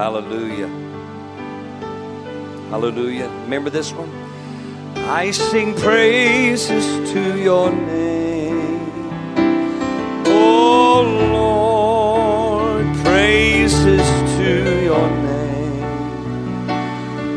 [0.00, 0.70] Hallelujah.
[2.70, 3.28] Hallelujah.
[3.44, 4.08] Remember this one?
[4.96, 8.80] I sing praises to your name.
[10.24, 11.02] Oh
[11.36, 14.06] Lord, praises
[14.38, 15.84] to your name.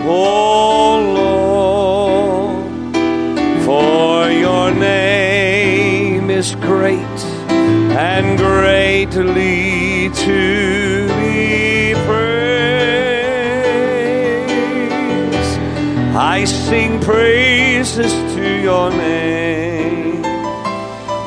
[0.04, 1.02] Oh
[2.48, 7.20] Lord, for your name is great
[7.50, 10.53] and greatly to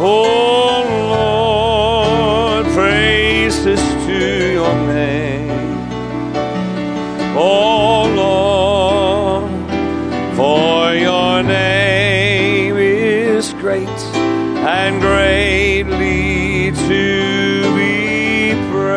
[0.08, 0.84] Oh
[2.62, 5.78] Lord, praises to your name.
[7.36, 9.50] Oh Lord,
[10.36, 13.88] for your name is great
[14.78, 17.04] and greatly to
[17.74, 18.92] be praised.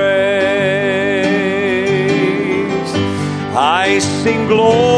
[3.58, 4.88] I sing glory.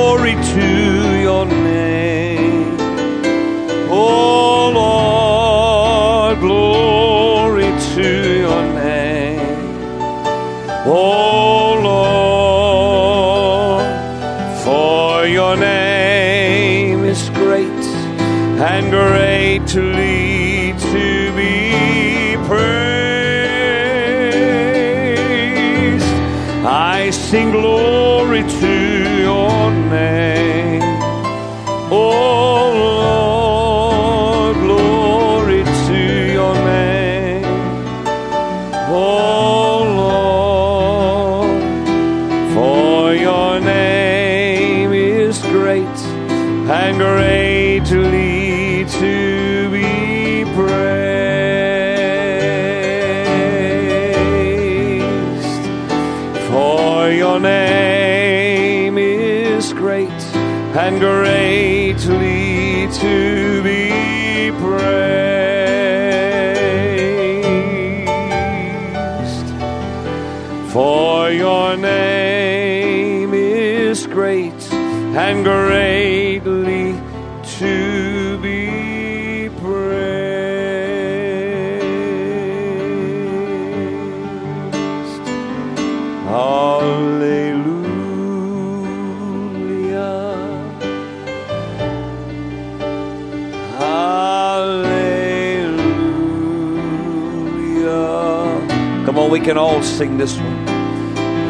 [99.11, 100.67] Come on, we can all sing this one.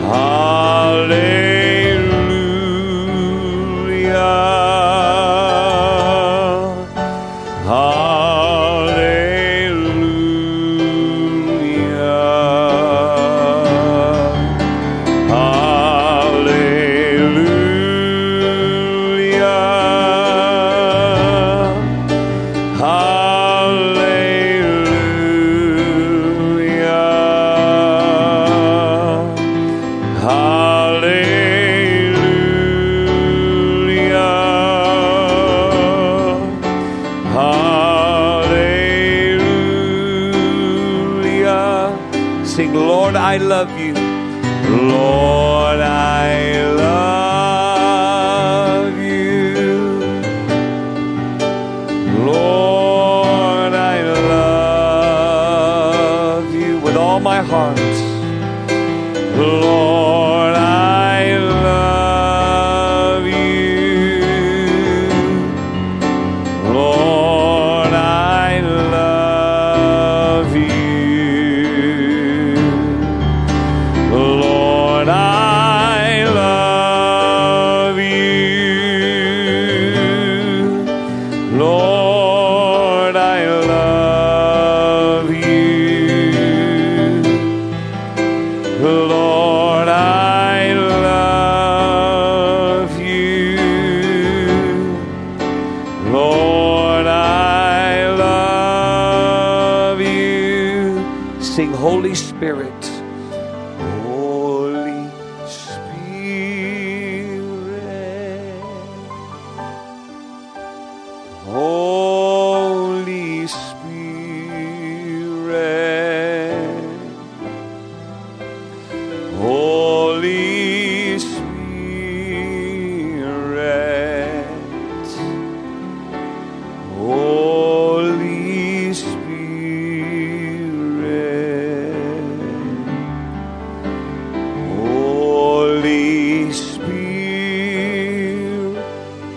[0.09, 1.50] Hallelujah.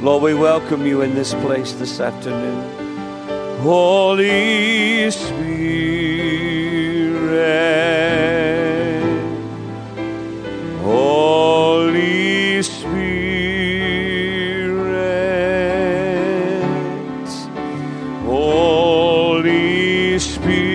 [0.05, 2.61] Lord, we welcome you in this place this afternoon.
[3.61, 5.41] Holy Spirit,
[10.83, 13.15] Holy Spirit,
[18.27, 20.75] Holy Spirit.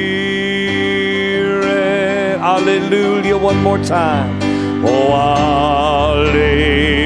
[2.39, 3.37] Hallelujah.
[3.37, 4.39] One more time.
[4.83, 6.98] Oh, hallelujah.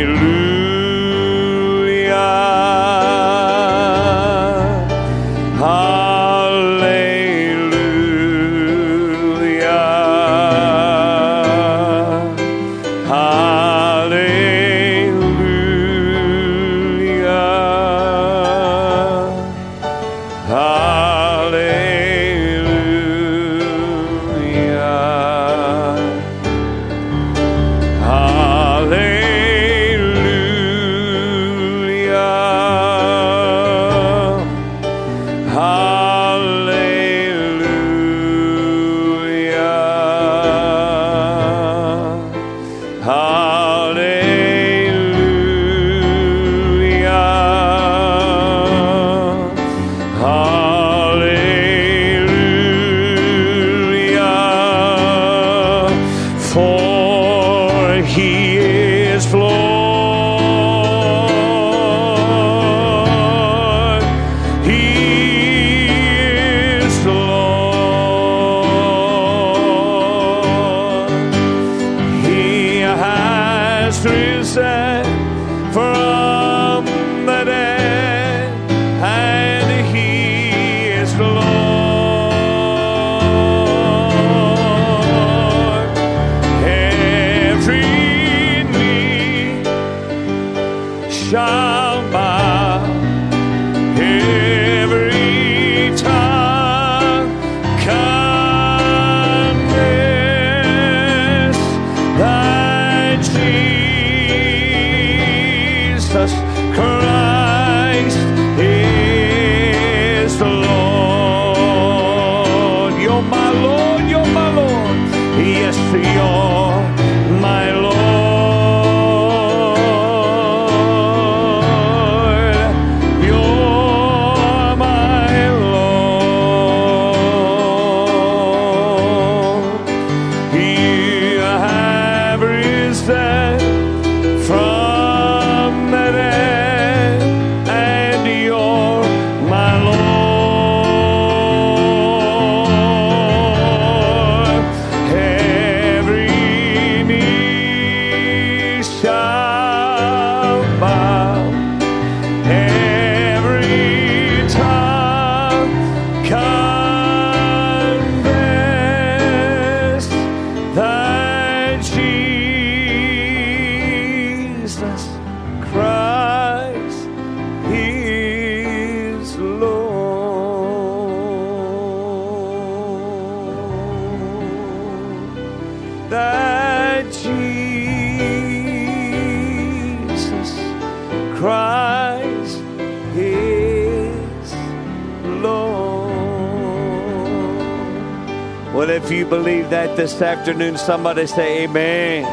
[190.03, 192.25] This afternoon, somebody say amen.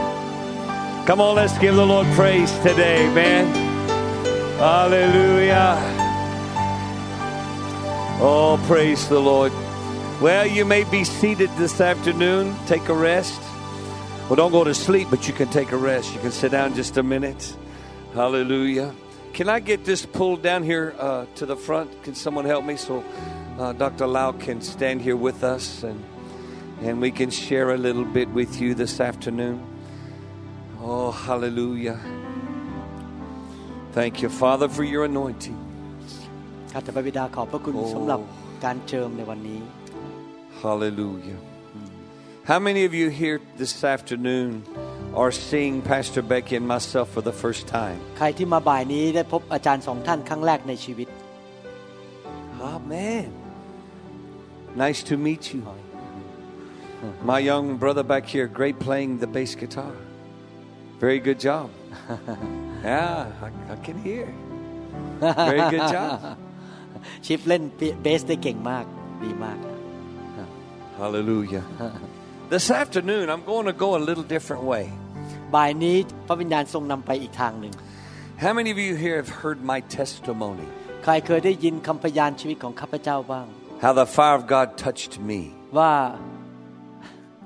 [1.06, 3.46] Come on, let's give the Lord praise today, man.
[4.58, 5.78] Hallelujah.
[8.20, 9.52] Oh, praise the Lord.
[10.20, 12.56] Well, you may be seated this afternoon.
[12.66, 13.40] Take a rest.
[14.28, 16.12] Well, don't go to sleep, but you can take a rest.
[16.12, 17.56] You can sit down just a minute.
[18.14, 18.92] Hallelujah.
[19.32, 22.02] Can I get this pulled down here uh, to the front?
[22.02, 23.04] Can someone help me so
[23.60, 24.08] uh, Dr.
[24.08, 26.02] Lau can stand here with us and
[26.85, 29.57] and we can share a little bit with you this afternoon?
[30.81, 31.99] Oh, hallelujah.
[33.93, 35.57] Thank you, Father, for your anointing.
[36.71, 38.19] ข้าแต่พระบิดาขอบพระคุณ โอ้ สำหรับ
[38.65, 39.61] การเจิมในวันนี้
[40.63, 41.39] Hallelujah.
[42.49, 44.49] How many of you here this afternoon
[45.21, 47.99] are seeing Pastor Becky and myself for the first time?
[48.17, 51.07] ใครที่มาบ่ายนี้ได้พบอาจารย์สองท่านครั้งแรกในชีวิต
[52.75, 53.27] Amen.
[54.83, 55.61] Nice to meet you.
[57.31, 59.93] My young brother back here, great playing the bass guitar.
[60.99, 61.69] Very good job.
[62.83, 64.27] yeah, I, I can hear.
[65.19, 66.37] Very good job.
[67.25, 67.63] ชิฟเล่น
[68.03, 68.85] เบสได้เก่งมาก
[69.23, 69.59] ดีมาก
[71.01, 71.63] Hallelujah.
[72.49, 74.85] This afternoon, I'm going to go a little different way.
[75.55, 77.73] บ่ายนี้พระวิญญาณทรงนำไปอีกทางหนึ่ง
[78.43, 80.67] How many of you here have heard my testimony?
[81.03, 83.47] ใครเคยได้ยินคำพยานชีวิตของข้าพเจ้าบ้าง
[83.83, 85.39] How the fire of God touched me.
[85.77, 85.93] ว่า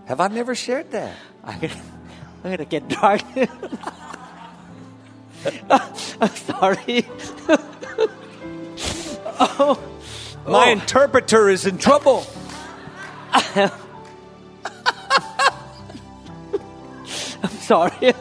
[0.07, 1.17] have I never shared that?
[1.45, 1.71] I'm
[2.43, 3.23] gonna get dark
[5.71, 7.07] I'm sorry
[9.41, 9.83] oh,
[10.47, 10.73] My oh.
[10.73, 12.25] interpreter is in trouble.
[13.35, 13.71] I'm
[17.61, 18.13] sorry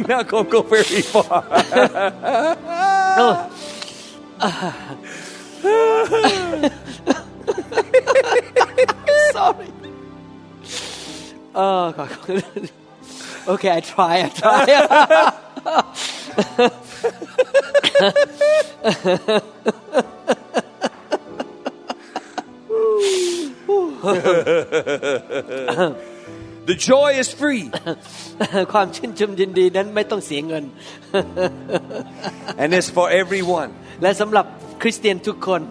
[0.00, 1.44] We're not going to go very far.
[3.18, 3.50] oh.
[9.32, 9.72] sorry
[11.54, 12.10] oh God
[13.48, 15.32] okay I try I try
[26.69, 27.63] The joy is free,
[28.73, 30.63] ความชื่นชมยินดีนั้นไม่ต้องเสียเงิน
[32.61, 33.69] and it's for everyone.
[34.01, 34.45] และสำหรับ
[34.81, 35.61] คริสเตียนทุกคน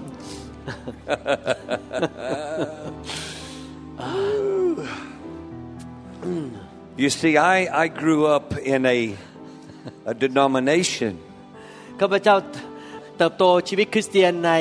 [7.03, 8.99] You see, I, I grew up in a,
[10.13, 11.13] a denomination
[12.01, 12.35] ข้าพเจ้า
[13.19, 14.53] เติบโตชีวิตคริสเตียนใน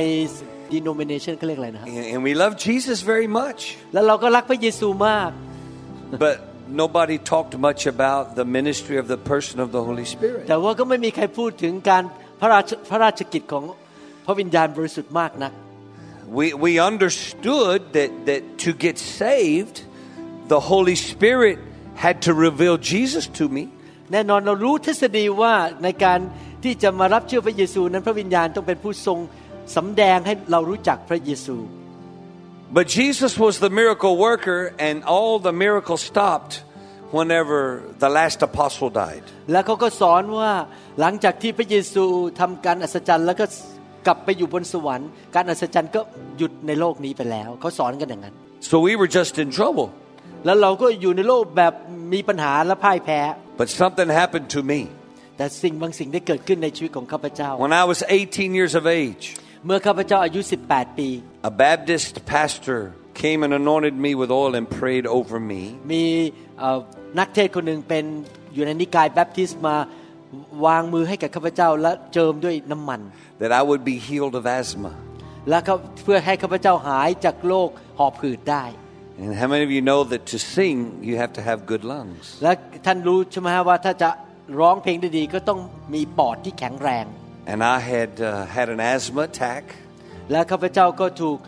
[0.74, 3.62] denomination เขาเรียกอะไรนะฮะ and and we love Jesus very much,
[3.94, 5.32] แล้วเราก็รักพระเยซูมาก
[6.24, 6.36] but
[6.68, 10.44] nobody talked much about the ministry of the person of the Holy Spirit.
[10.50, 12.04] แต่ว่าก็ไม่มีใครพูดถึงการ
[12.40, 13.64] พระราชพระราชกิจของ
[14.26, 15.54] พระวิญญาณบริสุทธิ์มากนัก
[16.40, 19.78] We, we understood that, that to get saved,
[20.54, 21.58] the Holy Spirit
[21.96, 23.64] had to reveal Jesus to me.
[24.12, 26.20] แน่นอนเรารู้ทฤษฎีว่าในการ
[26.64, 29.20] ที่จะมารับเชื่อพระเยซูนั้นพระวิญญาณต้องเป็นผู้ทรง
[29.76, 31.56] สำแดงให้เรารู้จักพระเยซู
[32.78, 36.54] But Jesus was the miracle worker, and all the miracles stopped
[37.18, 37.60] whenever
[38.04, 39.26] the last apostle died.
[39.52, 40.52] แล้วเขาก็สอนว่า
[41.00, 42.06] หลังจากที่พระเยซู
[42.40, 43.46] ทำการอัศจรรย์แล้วก็
[44.08, 46.02] กลับไปอยู่บนสวรรค์ การอัศจรรย์ก็
[46.38, 48.36] หยุดในโลกนี้ไปแล้ว เขาสอนกันอย่างนั้น
[48.70, 49.88] So we were just in trouble.
[50.46, 51.74] แล้วเราก็อยู่ในโลกแบบ
[52.14, 53.20] มีปัญหาและพ่ายแพ้
[53.62, 54.80] But something happened to me.
[55.38, 59.26] แต่สิ่งบางสิ่งได้เกิดขึ้นในชีวิตของข้าพเจ้า When I was 18 years of age,
[59.67, 60.41] เมื่อข้าพเจ้าอายุ
[60.71, 61.09] 18 ปี
[61.51, 62.81] a Baptist pastor
[63.23, 65.63] came and anointed me with oil and prayed over me.
[65.93, 66.05] มี
[66.59, 66.79] เอ่อ
[67.19, 68.05] นักเทศน์คนหนึ่งเป็น
[68.55, 69.77] อยู่ในนิกายแบปทิสต์มา
[70.67, 73.01] วางมือให้กับข้าพเจ้าและเจิมด้วยน้ำมัน
[73.43, 74.93] that I would be healed of asthma.
[75.49, 77.69] และเขาเพื่อให้ข้าพเจ้าหายจากโรค
[77.99, 78.65] หอบหืดได้
[79.23, 80.77] And how many of you know that to sing,
[81.09, 82.25] you have to have good lungs?
[82.43, 82.53] และ
[82.87, 84.11] ท่านรู้ใช่ไหมฮะว่าถ้าจะ
[84.61, 85.61] ร้องเพลงได้ดีก็ต้อง
[85.95, 87.07] มีปอดที่แข็งแรง
[87.51, 89.65] and I had uh, had an asthma attack
[90.31, 91.39] และข้าพเจ้าก็ถูก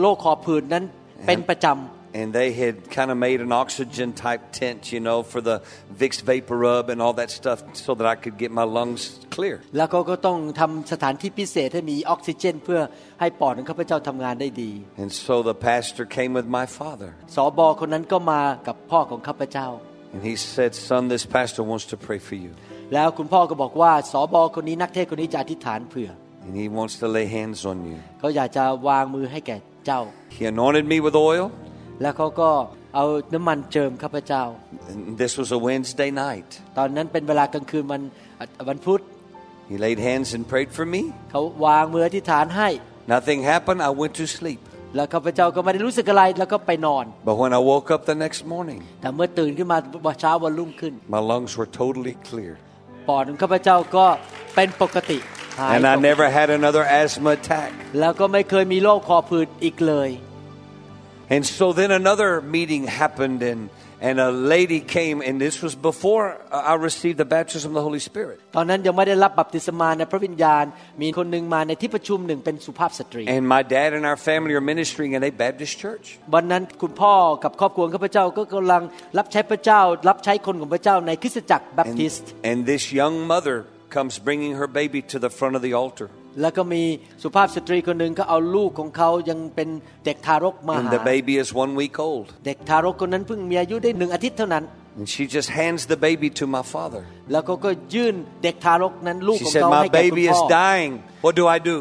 [0.00, 0.84] โรคคอผืดนั้น
[1.26, 5.60] เป็นประจำ and they had kind of made an oxygen type tent, you know, for the
[6.00, 9.02] Vicks VapoRub and all that stuff, so that I could get my lungs
[9.36, 9.56] clear.
[9.76, 12.80] แล้วเขาก็ต้องทำสถานที่พิเศษให้มีออกซิเจนเพื่อ
[13.20, 17.10] ให้ปอดของข้าพเจ้าทำงานได้ดี And so the pastor came with my father.
[20.14, 22.52] And he said, "Son, this pastor wants to pray for you."
[22.94, 26.10] แล้วคุณพ่อก็บอกว่าสอบอคนนี้นักเทศน์คนนี้จะอธิษฐานเผื่อ
[26.46, 27.98] And he wants to lay hands on you.
[28.18, 30.00] เขาอยากจะวางมือให้แก่เจ้า
[30.36, 31.44] He anointed me with oil.
[32.02, 32.50] แล้วเขาก็
[32.94, 34.42] เอาน้ำมันเจิมข้าพเจ้า
[34.90, 36.48] And this was a Wednesday night.
[36.78, 38.02] ตอนนั้นเป็นเวลากลางคืนวัน
[38.68, 39.00] วันพุธ
[39.70, 41.02] He laid hands and prayed for me.
[41.30, 42.68] เขาวางมืออธิษฐานให้
[43.14, 43.80] Nothing happened.
[43.88, 44.60] I went to sleep.
[44.96, 49.78] แล้วข้าพเจ้าก็ไม่ได้รู้สึกอะไรแล้วก็ไปนอน But when I woke up the next morning, แต่เมื่อตื่นขึ้นมา
[50.20, 52.54] เช้าวันรุ่งขึ้น my lungs were totally clear.
[53.08, 54.06] ปอดของข้าพเจ้าก็
[54.54, 55.18] เป็นปกติ
[55.58, 57.70] หาย And ป I กติ never had another asthma attack.
[58.00, 60.10] แล้วก็ไม่เคยมีโรคคอผืดอีกเลย
[61.34, 63.62] And so then another meeting happened, and,
[64.07, 68.01] and a lady came, and this was before I received the baptism of the Holy
[68.09, 68.37] Spirit.
[68.55, 70.65] ตอนนั้นยังไม่ได้รับบัพติศมาในพระวิญญาณ
[71.01, 76.05] มีคนหนึ่งมาในที่ประชุมหนึ่งเป็นสุภาพสตรี And my dad and our family are ministering in a Baptist church.
[76.35, 78.83] วันนั้นคุณพ่อกับครอบครัวของข้าพเจ้าก็กำลัง
[79.17, 83.57] รับใช้พระเจ้า รับใช้คนของพระเจ้าในคริสตจักรแบป And, ทิสต์ and this young mother
[83.95, 86.07] comes bringing her baby to the front of the altar.
[86.40, 86.82] แล้วก็มี
[87.22, 89.68] สุภาพสตรีคนหนึ่งก็เอาลูกของเขายังเป็น
[90.06, 92.26] เด็กทารกมา And หา the baby is one week old.
[92.46, 94.64] เด็กทารกคนนั้นเพิ่งมีอายุได้หนึ่งอาทิตย์เท่านั้น
[95.00, 97.02] And she just hands the baby to my father.
[97.32, 98.14] แล้วเขาก็ยื่น
[98.44, 100.92] เด็กทารกนั้นลูก She ของ said, เขา My ให้แก่คุณ baby พ่ is อ dying.
[101.24, 101.76] What do I do?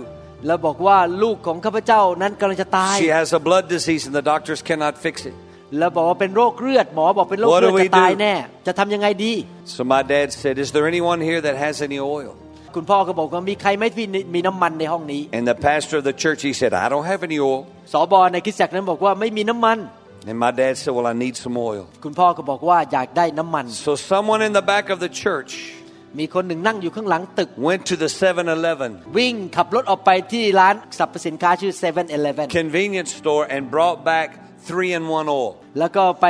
[0.48, 5.36] แล้วบอกว่าลูกของข้าพเจ้านั้นกำลังจะตาย She has a blood disease and the doctors cannot fix it.
[5.78, 8.18] แล้วบอกว่าเป็นโรคเลือดหมอบอกเป็นโรค What เลื do อด we จะตาย do?
[8.22, 8.34] แน่
[8.68, 9.34] จะทำยังไงดี
[9.76, 12.32] So my dad said, Is there anyone here that has any oil?
[12.77, 17.61] คุณพ่อก็บอกว่ามีใครไหม่ที่มีน้ำมันในห้องนี้ And the pastor of the church, he said, I don't have any oil.
[17.93, 19.79] สอบอในคริสตจักรนั้นบอกว่าไม่มีน้ำมัน
[20.31, 21.85] And my dad said, Well, I need some oil.
[22.05, 25.53] คุณพ่อก็บอกว่าอยากได้น้ำมัน So someone in the back of the church
[26.19, 32.05] มีคนหนึ่งนั่งอยู่ข้างหลังตึก went to the 7 Eleven วิ่งขับรถออกไปที่ร้านสรรพสินค้าชื่อ7 e เ e ่
[32.43, 34.29] e อ convenience store and brought back
[34.69, 35.50] three in one oil.
[35.79, 36.27] แล้วก็ไป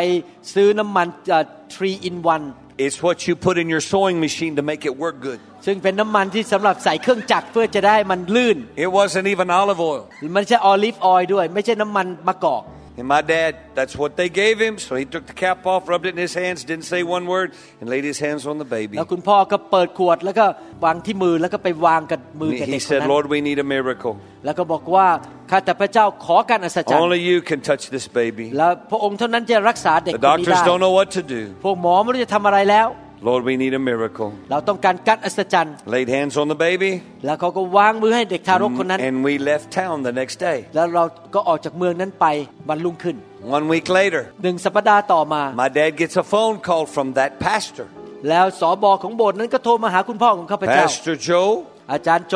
[0.55, 1.45] ซื้อน้ำมันเอ่อ
[1.77, 2.17] 3 in
[2.55, 5.41] 1 It's what you put in your sewing machine to make it work good.
[5.66, 10.04] ซึ่งเป็นน้ำมันที่สำหรับใส่เครื่องจักรเพื่อจะได้มันลื่น It wasn't even olive oil.
[10.24, 12.64] มันไม่ใช่ออลิฟออยล์ด้วย ไม่ใช่น้ำมันมะกอก
[12.98, 14.74] And my dad, that's what they gave him.
[14.80, 17.50] So he took the cap off, rubbed it in his hands, didn't say one word,
[17.82, 18.96] and laid his hands on the baby.
[18.98, 20.46] แล้วคุณพ่อก็เปิดขวดแล้วก็
[20.86, 24.14] วางที่มือแล้วก็ไปวางกับมือ And กับ he เด็กคน said, นั้น Lord, we need a miracle.
[24.46, 25.08] แล้วก็บอกว่า
[25.52, 28.46] ข้าแต่พระเจ้าขอการอัศจรรย์ Only you can touch this baby.
[28.58, 31.42] แล้วพระองค์เท่านั้นจะรักษาเด็ก The คนนี้ doctors ได้ don't know what to do.
[31.64, 32.88] พวกหมอไม่รู้จะทำอะไรแล้ว
[33.29, 34.29] Lord, we need a miracle.
[34.51, 36.93] เราต้องการการอัศจรรย์ Laid hands on the baby,
[37.27, 40.59] แล้วเขาก็วางมือให้เด็กทารกคนนั้น and we left town the next day.
[40.75, 41.05] แล้วเรา
[41.35, 42.27] ก็ออกจากเมืองนั้นไป
[42.69, 43.17] วันรุ่งขึ้น
[43.57, 47.87] One week later, หนึ่งสัปดาห์ต่อมา my dad gets a phone call from that pastor.
[48.29, 51.49] แล้วสอบอของโบสถ์นั้นก็โทรมาหาคุณพ่อของข้าพเจ้า Pastor Joe,
[51.93, 52.35] อาจารย์โจ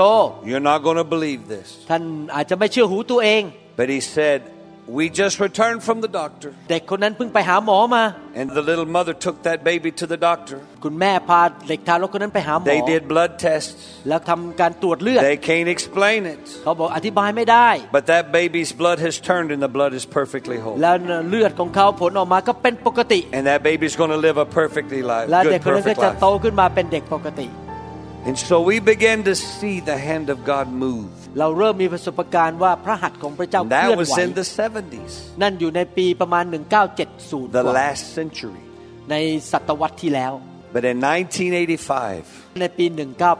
[0.51, 1.69] you're not going to believe this.
[1.91, 2.03] ท่าน
[2.35, 3.43] อาจจะไม่เชื่อหูตัวเอง
[3.81, 4.39] But he said,
[4.89, 6.51] We just returned from the doctor.
[6.71, 8.05] เด็กคนนั้นเพิ่งไปหาหมอมา
[8.41, 10.57] And the little mother took that baby to the doctor.
[10.85, 13.73] คุณแม่พาเด็กทารกคนนั้นไปหาหมอ They did blood tests.
[14.09, 16.43] แล้วทำการตรวจเลือด They can't explain it.
[16.65, 20.77] เขาบอกอธิบายไม่ได้ But that baby's blood has turned and the blood is perfectly whole.
[20.83, 20.95] แล้ว
[21.29, 26.41] เลือดของเขาผลออกมาก็เป็นปกติ And that baby's going to live a perfectly life, และเด็ก good, คนนั้นก็ perfect จะโต life.
[26.45, 27.49] ขึ้นมาเป็นเด็กปกติ
[28.29, 31.13] And so we began to see the hand of God move.
[31.38, 36.44] เราเริ่มมีประสบการณ์ว่าพระหัตถ์ของพระเจ้า And เคลื่อ that น was ไหว in the 70s, นั่นอยู่ในปีประมาณ
[36.94, 38.62] 1970 the กว่า last century.
[39.12, 39.16] ใน
[39.52, 40.34] ศตวรรษที่แล้ว
[40.76, 42.86] But in 1985, ในปี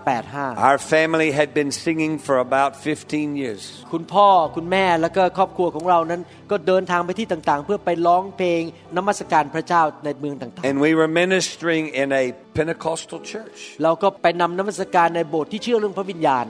[0.06, 3.62] 1985 our family had been singing for about 15 years.
[3.94, 8.62] คุณพ่อคุณแม่แล้วก็ครอบครัวของเรานั้นก็เดินทางไปที่ต่างๆ เพื่อไปร้องเพลง
[8.98, 12.26] นมัสการพระเจ้าในเมืองต่าง And we were ministering in a
[12.58, 13.60] Pentecostal church.
[13.72, 16.46] ๆเราก็ไปนำนมัสการในโบสถ์ที่เชื่อเรื่องพระวิญญาณ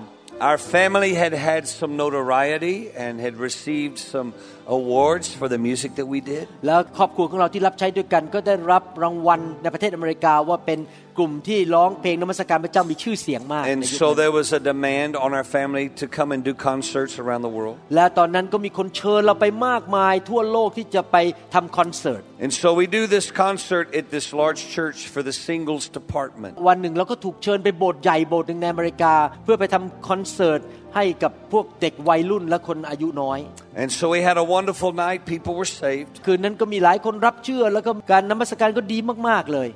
[0.48, 4.29] Our family had had some notoriety and had received some
[4.66, 6.44] awards for the music that we did.
[6.66, 10.79] แล้วครอบครัวของเราที่รับใช้ด้วยกัน ก็ได้รับรางวัลในประเทศอเมริกาว่าเป็น
[11.19, 16.41] กลุ่มที่ร้องเพลงนมัสการพระเจ้ามีชื่อเสียงมาก And ในยุค so นั้น there was a demand on our family to come and
[16.49, 17.75] do concerts around the world.
[17.95, 21.17] และตอนนั้นก็มีคนเชิญเราไปมากมายทั่วโลกที่จะไป
[21.53, 26.53] ทำคอนเสิร์ต And so we do this concert at this large church for the singles department.
[26.67, 30.60] วันหนึ่งเราก็ถูกเชิญไปโบสถ์ใหญ่โบสถ์หนึ่งในอเมริกา เพื่อไปทำคอนเสิร์ต
[30.95, 33.39] ให้กับพวกเด็กวัยรุ่นและคนอายุน้อย
[33.82, 35.19] And so we had a wonderful night.
[35.34, 36.12] People were saved.
[36.25, 38.97] คืนนั้นก็มีหลายคนรับเชื่อแล้วก็การนมัสการก็ดี
[39.29, 39.69] มากๆเลย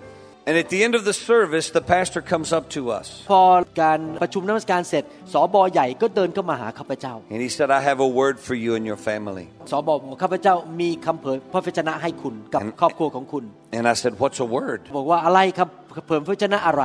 [0.49, 3.43] And at the end of the service, the pastor comes up to us พอ
[3.83, 9.47] การประชุมนมัสการเสร็จสอบอใหญ่ก็เดินเข้ามาหาข้าพเจ้า and he said, I have a word for you and your family.
[9.71, 13.45] สอบอบอกข้าพเจ้ามีคำเผยพระวจนะให้คุณกับครอบครัวของคุณ
[13.79, 14.81] And I said, What's a word?
[14.99, 15.69] บอกว่าอะไรครับ
[16.07, 16.83] เผยพระวจนะอะไร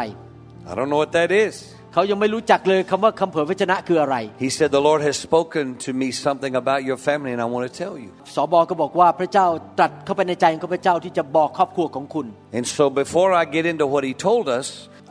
[0.69, 1.55] I don't know what that is.
[1.97, 7.47] เขายังไม่รู้จักเลยคำว่าคำเผยพระวจนะคืออะไร He said, The Lord has spoken to me something about your family, and I
[7.53, 8.09] want to tell you.
[8.35, 12.25] สอบอก็บอกว่าพระเจ้าตรัสเข้าไปในใจของข้าพเจ้าที่จะบอกครอบครัวของคุณ
[12.57, 14.67] And so before I get into what he told us,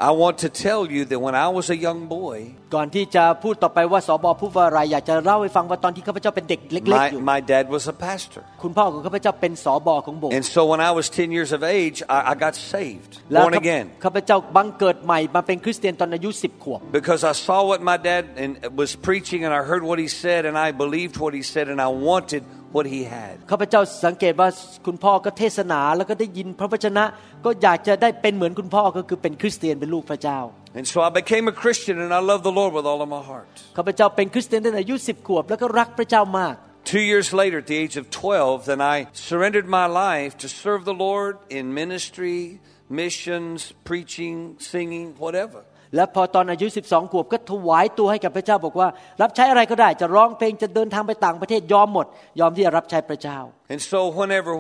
[0.09, 2.37] I want to tell you that when I was a young boy,
[2.75, 8.41] ก่อนที่จะพูดต่อไปว่าสอบอพูดว่าอะไรอยากจะเล่าให้ฟังว่าตอนที่ข้าพเจ้าเป็นเด็กเล็ก my, ๆอยู่ my dad was a pastor.
[8.63, 13.45] คุณพ่อของข้าพเจ้าเป็นสอบอของโบสถ์ And so when I was 10 years of age, I, I got saved, แล้ว
[13.45, 13.85] born again.
[14.05, 18.51] ข้าพเจ้าบังเกิดใหม่มาเป็นคริสเตียนตอนอายุ10ขวบ Because I saw what my dad and
[18.83, 21.79] was preaching, and I heard what he said, and I believed what he said, and
[21.89, 22.43] I wanted
[22.78, 23.34] what he had.
[23.52, 24.50] ข้าพเจ้าสังเกตว่า
[24.86, 27.04] คุณพ่อก็เทศนาแล้วก็ได้ยินพระวจนะ
[27.46, 30.40] ก็อยากจะได้เป็นเหมือนคุณพ่อก็คือเป็นคริสเตียนเป็นลูกพระเจ้า
[30.80, 33.24] And so I became a Christian, and I love the Lord with all of my
[33.32, 33.54] heart.
[33.78, 36.56] ข้าพเจ้าเป็นคริสเตียนตั้งแต่อายุ10ขวบแล้วก็รักพระเจ้ามาก
[36.96, 38.98] Two years later, at the age of 12, then I
[39.30, 44.36] surrendered my life to serve the Lord in ministry, missions, preaching,
[44.72, 45.60] singing, whatever.
[45.96, 48.88] และพอตอนอายุ 12 ขวบก็ถวายตัวให้กับพระเจ้าบอกว่า
[49.22, 52.06] รับใช้อะไรก็ได้จะร้องเพลงจะเดินทางไปต่างประเทศยอมหมด
[52.40, 53.40] ยอมที่จะรับใช้พระเจ้า
[53.74, 54.52] And so whenever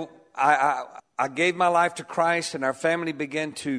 [0.50, 0.72] I, I,
[1.26, 3.72] I gave my life to Christ and our family began to,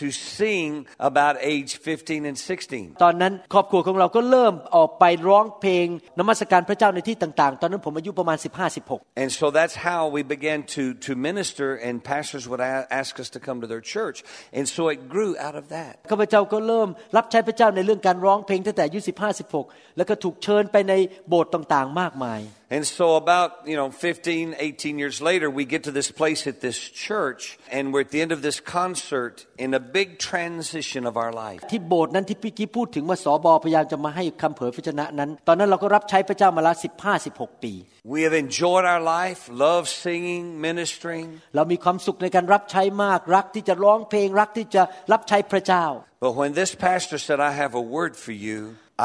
[0.00, 3.04] to sing about age 15 and 16.
[3.04, 5.86] ตอนนั้นครอบครัวของเราก็เริ่มออกไปร้องเพลง
[6.18, 8.38] นมัสการพระเจ้าในที่ต่างๆ ตอนนั้นผมอายุประมาณ
[8.80, 13.12] 15-16 And so that's how we began to, to minister, and pastors would a- ask
[13.22, 14.18] us to come to their church.
[14.58, 15.92] And so it grew out of that.
[16.10, 20.94] ข้าพเจ้าก็เริ่มรับใช้พระเจ้าในเรื่องการร้องเพลงตั้งแต่อายุ15 16 แล้วก็ถูกเชิญไปใน
[21.28, 22.40] โบสถ์ต่างๆ มากมาย
[22.72, 26.60] And so about, you know, 15, 18 years later, we get to this place at
[26.60, 31.14] this church and we're at the end of this concert in a big transition of
[31.22, 31.60] our life.
[31.70, 37.72] ที่โบสถ์นั้นที่พี่กี้พูดถึงว่าสอบอพยายามจะมาให้คำเผยพระชนะนั้น ตอนนั้นเราก็รับใช้พระเจ้ามาแล้วสิบห้าสิบหกปี
[38.14, 41.26] We have enjoyed our life, love singing, ministering.
[41.56, 45.84] เรามีความสุขในการรับใช้มากรักที่จะร้องเพลงรักที่จะรับใช้พระเจ้า
[46.26, 48.58] But when this pastor said, I have a word for you,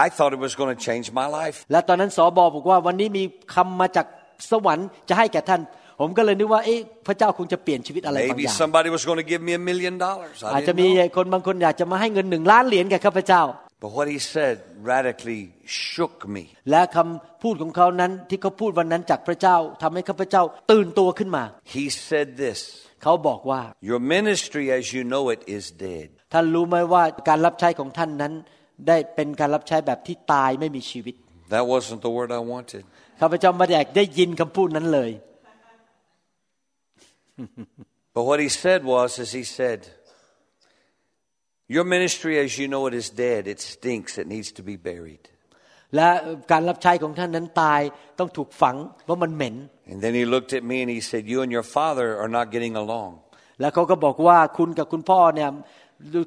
[0.05, 1.57] I thought it was going to change my life.
[1.71, 3.23] และตอนนั้นสอบอบอกว่าวันนี้มี
[3.55, 4.07] คำมาจาก
[4.51, 5.61] สวรรค์จะให้แก่ท่าน
[6.00, 10.36] ผมก็เลยนึกว่าเอ๊ะพระเจ้าคงจะเปลี่ยนชีวิตอะไรบาง Maybe อย่าง somebody was going to give me a million dollars.
[10.54, 11.14] อาจ I จะ didn't มี know.
[11.16, 13.42] คนบางคนอยากจะมาให้เงินหนึ่งล้านเหรียญแก่ข้าพเจ้า
[13.84, 14.54] But what he said
[14.92, 15.42] radically
[15.90, 16.44] shook me.
[16.70, 21.44] และคำพูดของเขานั้นที่เขาพูดวันนั้นจากพระเจ้าทำให้ข้าพเจ้าตื่นตัวขึ้นมา
[21.76, 22.58] He said this
[23.02, 23.60] เขาบอกว่า
[23.90, 26.06] Your ministry as you know it is dead.
[26.32, 28.32] ท่านรู้ไหมว่าการรับใช้ของท่านนั้น
[28.88, 31.14] ได้เป็นการรับใช้แบบที่ตายไม่มีชีวิต
[31.54, 32.82] That wasn't the word I wanted.
[33.20, 35.10] ข้าพเจ้าไม่ได้ได้ยินคำพูดนั้นเลย
[38.15, 39.79] But what he said was, as he said,
[41.67, 43.47] Your ministry as you know it is dead.
[43.47, 44.17] It stinks.
[44.17, 45.23] It needs to be buried.
[45.95, 46.09] และ
[46.51, 47.81] การรับใช้ของท่านนั้นตาย
[48.19, 49.55] ต้องถูกฝังเพราะมันเหม็น
[49.91, 52.45] And then he looked at me and he said, You and your father are not
[52.55, 53.09] getting along.
[53.61, 55.49] แล้วเขาก็บอกว่าคุณกับคุณพ่อเนี่ย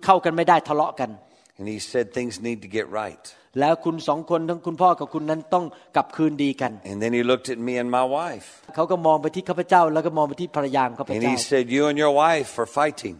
[0.04, 1.10] เข้ากันไม่ได้ทะเลาะกัน
[1.58, 3.24] And he said, Things need to get right.
[3.59, 8.47] แล้วคุณสองคนทั้งคุณพ่อกับคุณนั้นต้องกลับคืนดีกัน And then he looked at me and my wife.
[8.75, 13.15] เขาก็มองไปที่ข้าพเจ้าแล้วก็มองไปที่ภรรยาของข้าพ And เจ้า he said, You and your wife are fighting.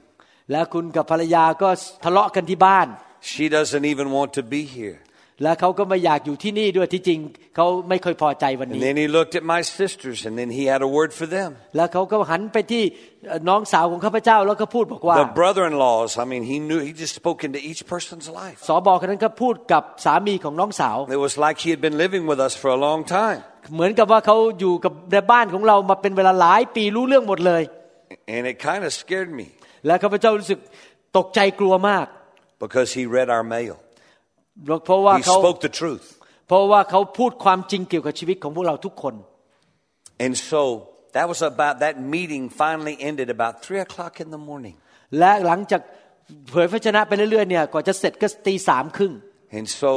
[0.51, 1.69] แล้วคุณกับภรรยาก็
[2.05, 2.87] ทะเลาะกันที่บ้าน
[3.33, 4.97] She doesn't even want to be here.
[5.43, 7.19] แล้วเขาก็ไม่อยากอยู่ที่นี่ด้วยที่จริง
[7.55, 11.27] เขาไม่ค่อยพอใจวัน And นี้ then he looked at my sisters and then he had a word for
[11.37, 11.49] them.
[11.77, 12.83] แล้วเขาก็หันไปที่
[13.49, 18.57] น้องสาวของข้าพเจ้าแล้วก็พูดบอกว่า The brother in laws, I mean, he knew, he just spoke into each person's life.
[18.67, 23.39] สอบอคนนั้นก็พูดกับสามีของน้องสาว It was like he had been living with us for a long time.
[23.75, 27.63] เหมือนกับว่าเขาอยู่กับในบ้านของเรามาเป็นเวลาหลายปีรู้เรื่องหมดเลย
[28.35, 29.47] And it kind of scared me
[29.85, 30.59] และข้าพเจ้ารู้สึก
[31.17, 32.05] ตกใจกลัวมาก
[32.65, 33.75] because he read our mail.
[34.85, 36.05] เพราะว่า He เขา spoke the truth.
[36.47, 39.15] เพราะว่าเขาพูดความจริงเกี่ยวกับชีวิตของพวกเราทุกคน
[40.25, 40.61] And so
[41.15, 44.75] that was about, that meeting finally ended about three o'clock in the morning.
[45.19, 45.81] และหลังจาก
[46.51, 49.13] เผยพระชนะไปเรื่อยๆเนี่ยกว่าจะเสร็จก็ตีสามครึ่ง
[49.57, 49.91] And so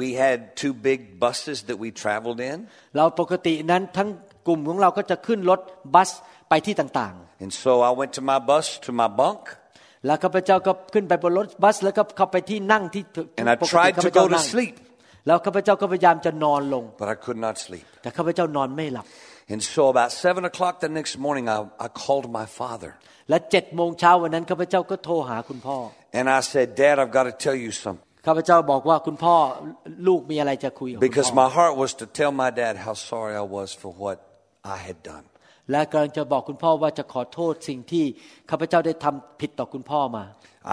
[0.00, 2.56] we had two big buses that we traveled in.
[2.96, 4.08] เราปกตินั้นทั้ง
[4.46, 5.60] กลุ่มของเราก็จะขึ้นรถ
[5.94, 6.10] บัส
[6.48, 9.61] ไปที่ต่าง And so I went to my bus, to my bunk, ๆ
[10.06, 13.02] แล้วข้าพเจ้าก็ขึ้นไปบนรถบัสแล้วก็เข้าไปที่นั่งที่
[13.40, 14.74] and I ปกติ tried ข้าพ to เจ้า go to นั่ง sleep,
[15.26, 17.84] แล้วข้าพเจ้าก็พยายามจะนอนลง but I could not sleep.
[18.02, 19.06] แต่ข้าพเจ้านอนไม่หลับ
[19.52, 22.90] And so about seven o'clock the next morning, I, I called my father.
[23.30, 25.76] และเจ็ดโมงเช้าวันนั้นข้าพเจ้าก็โทรหาคุณพ่อ
[26.18, 28.08] And I said, Dad, I've got to tell you something.
[28.26, 29.34] ข้าพเจ้าบอกว่าคุณพ่อ
[30.06, 34.16] ลูกมีอะไรจะคุยกับคุณ Because พ่อ my heart was to tell my dad how sorry I was for what
[34.74, 35.24] I had done.
[35.72, 38.04] และกำลังจะบอกคุณพ่อว่าจะขอโทษสิ่งที่
[38.50, 40.24] ข้าพเจ้าได้ทำผิดต่อคุณพ่อมา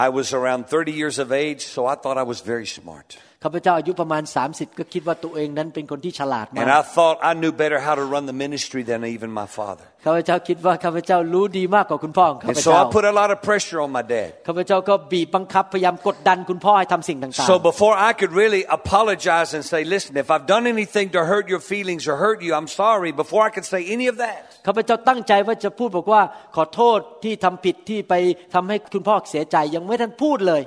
[0.05, 3.17] I was around 30 years of age, so I thought I was very smart.
[3.43, 8.81] ข้าพเจ้าอายุประมาณ 30 ก็คิดว่าตัวเองนั้นเป็นคนที่ฉลาดมา And ก I thought I knew better how to run the ministry
[8.89, 9.85] than even my father.
[10.05, 14.29] ข้าพเจ้าคิดว่าข้าพเจ้ารู้ดีมากกว่าคุณพ่อของข้า And พ so เจ้า I put a lot of pressure on my dad.
[14.47, 21.21] ข้าพเจ้าก็บีบบังคับพยายามกดดันคุณพ่อให้ทำสิ่งต่าง So before I could really apologize and say, listen, if I've done anything to
[21.31, 24.39] hurt your feelings or hurt you, I'm sorry, before I could say any of that,
[24.53, 26.21] ๆข้าพเจ้าตั้งใจว่าจะพูดบอกว่า
[26.55, 28.13] ขอโทษที่ทำผิดที่ไป
[28.53, 30.62] ทำให้คุณพ่อเสียใจยัง งไม่ทันพูดเลย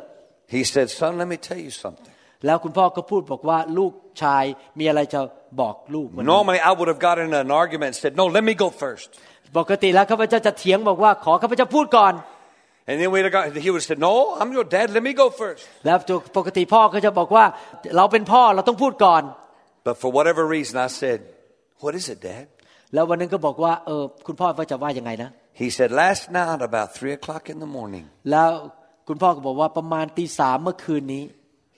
[0.56, 2.14] he said, son, let me tell you something.
[2.46, 3.92] แล้วคุณพ่อก็พูดบอกว่าลูก
[4.24, 4.44] ชาย
[4.80, 5.20] มีอะไรจะ
[5.62, 9.10] บอกลูกวันนี้ Normally I would have gotten in an argument and said, no, let me go first.
[9.60, 12.14] ปกติแล้วข้าพเจ้าจะเถียงบอกว่าขอข้าพเจ้าพูดก่อน
[12.90, 15.14] And then we'd have got, he would have said, no, I'm your dad, let me
[15.24, 15.62] go first.
[15.86, 15.98] แล้ว
[16.38, 17.46] ปกติพ่อก็จะบอกว่า
[17.98, 19.24] เราเป็นพ่อเราต้องพูดก่อน
[19.88, 21.18] But for whatever reason, I said,
[21.84, 22.46] what is it, dad?
[22.94, 25.30] แล้ววันนึงก็บอกว่าเออคุณพ่อว่าจะว่ายังไงนะ
[25.64, 28.50] He said, last night about three o'clock in the morning, แล้ว
[29.08, 31.24] คุณพ่อก็บอกว่าประมาณตีสามเมื่อคืนนี้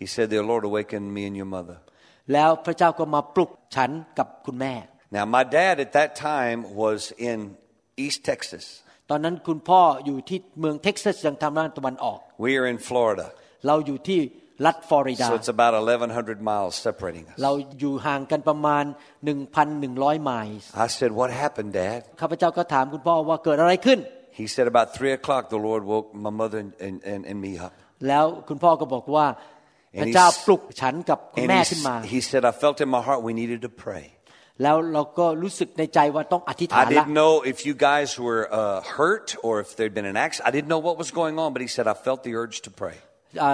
[0.02, 1.78] he said, the Lord awakened me and your mother.
[2.34, 4.74] แล้วพระเจ้าก็มาปลุกฉันกับคุณแม่
[5.18, 7.38] Now, my dad at that time was in
[8.06, 8.64] East Texas.
[9.10, 13.28] ตอนนั้นคุณพ่ออยู่ที่เมืองเท็กซัสยังทางด้านตะวันออก We are in Florida.
[13.68, 14.20] เราอยู่ที่
[14.66, 17.36] รัฐฟลอริดา So it's about 1,100 miles separating us.
[17.44, 18.84] เราอยู่ห่างกันประมาณ
[19.54, 22.00] 1,100 ไมล์ I said, what happened, dad?
[22.22, 24.00] ข้าพเจ้าก็ถามคุณพ่อว่าเกิดอะไรขึ้น
[24.41, 27.53] He said, about three o'clock, the Lord woke my mother and, and, and, and me
[27.67, 27.73] up.
[28.09, 29.27] แล้วคุณพ่อก็บอกว่า
[29.95, 32.77] พ And ระ he เจ้า s- ปลุกฉันกับคุณ And แม่ he, ขึ้นมา s- he said, I felt
[32.85, 34.05] in my heart we needed to pray.
[34.63, 40.09] แล้วเราก็รู้สึกในใจว่าต้องอธิษฐาน I ละ didn't know if you guys were uh, hurt or if there'd been
[40.15, 40.47] an accident.
[40.51, 42.71] I didn't know what was going on, but he said, I felt the urge to
[42.83, 42.97] pray.
[43.43, 43.53] อ่า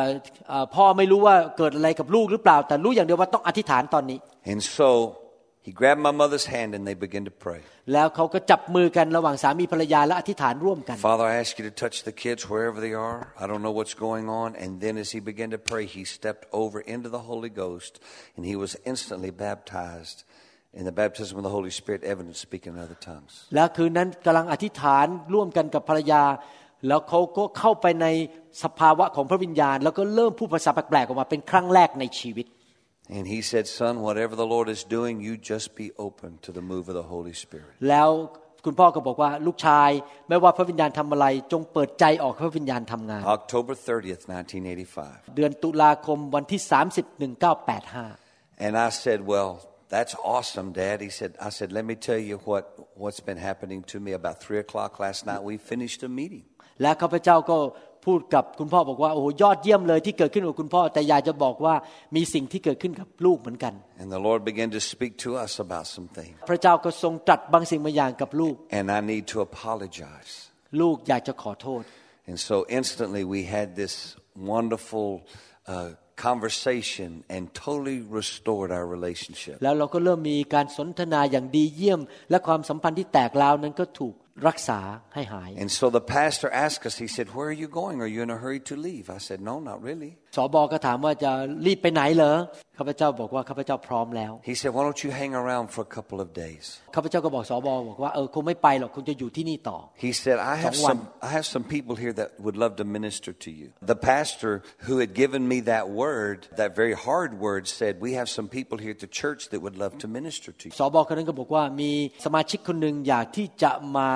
[0.50, 4.18] อ่าพ่อไม่รู้ว่าเกิดอะไรกับลูกหรือเปล่า แต่รู้อย่างเดียวว่าต้องอธิษฐานตอนนี้
[4.52, 4.88] And so
[5.68, 7.60] He grabbed my mother's hand and they began to pray.
[7.92, 13.20] แล้วเขาก็จับมือกันระหว่างสามีภรรยาและอธิษฐานร่วมกัน Father, I ask you to touch the kids wherever they are.
[13.42, 14.48] I don't know what's going on.
[14.62, 17.92] And then as he began to pray, he stepped over into the Holy Ghost
[18.36, 20.18] and he was instantly baptized
[20.78, 23.32] in the baptism of the Holy Spirit, evidence speaking in other tongues.
[23.54, 26.22] แล้วคืนนั้นกำลังอธิษฐานร่วมกันกับภรรยา
[26.88, 28.06] แล้วเขาก็เข้าไปใน
[28.62, 32.46] สภาวะของพระวิญญาณ แล้วก็เริ่มพูดภาษาแปลกๆออกมาเป็นครั้งแรกในชีวิต
[33.16, 36.64] And he said, Son, whatever the Lord is doing, you just be open to the
[36.72, 37.72] move of the Holy Spirit.
[37.90, 38.10] แล้ว
[38.64, 39.90] คุณพ่อก็บอกว่าลูกชาย
[40.28, 44.22] ไม่ว่าพระวิญญาณทำอะไร จงเปิดใจออกให้พระวิญญาณทำงาน October 30th,
[44.80, 45.36] 1985.
[45.36, 49.50] เดือนตุลาคมวันที่ 30 1985 And I said, Well,
[49.94, 51.00] that's awesome, Dad.
[51.00, 52.64] He said, I said, let me tell you what,
[53.02, 54.12] what's been happening to me.
[54.12, 56.44] About three o'clock last night, we finished a meeting.
[56.82, 57.58] และข้าพเจ้าก็
[58.05, 61.75] พูดกับคุณพ่อบอกว่าโอ้โหยอดเยี่ยมเลยที่เกิดขึ้นกับคุณพ่อแต่อยากจะบอกว่า
[62.15, 66.35] มีสิ่งที่เกิดขึ้นกับลูกเหมือนกัน And the Lord began to speak to us about some things.
[66.49, 70.31] พระเจ้าก็ทรงตรัสบางสิ่งบางอย่างกับลูก And I need to apologize.
[70.81, 71.81] ลูกอยากจะขอโทษ
[72.29, 73.93] And so instantly we had this
[74.53, 75.09] wonderful
[75.73, 75.89] uh,
[76.27, 79.55] conversation and totally restored our relationship.
[79.63, 84.15] แล้วเราก็เริ่มมีการสนทนาอย่างดีเยี่ยม และความสัมพันธ์ที่แตกร้าวนั้นก็ถูก
[84.48, 84.80] รักษา
[85.14, 87.96] ให้หาย And so the pastor asked us, he said, Where are you going?
[88.04, 89.06] Are you in a hurry to leave?
[89.18, 90.12] I said, No, not really.
[90.35, 91.31] สอบอก็ถามว่าจะ
[91.65, 92.35] รีบไปไหนเหรอ
[92.77, 96.65] ข้าพเจ้าบอกว่าข้าพเจ้าพร้อมแล้ว He said, Why don't you hang around for a couple of days?
[96.95, 100.99] ข้าพเจ้าก็บอกสอบอบอกว่าเออคงไม่ไปหรอกคงจะอยู่ที่นี่ต่อ He said, I have, Someone.
[100.99, 103.67] some, I have some people here that would love to minister to you.
[103.93, 104.53] The pastor
[104.87, 108.77] who had given me that word, that very hard word, said, We have some people
[108.83, 110.73] here at the church that would love to minister to you.
[110.79, 111.91] สอบอคนนั้นก็บอกว่ามี
[112.25, 114.09] สมาชิกคนหนึ่งอยากที่จะมา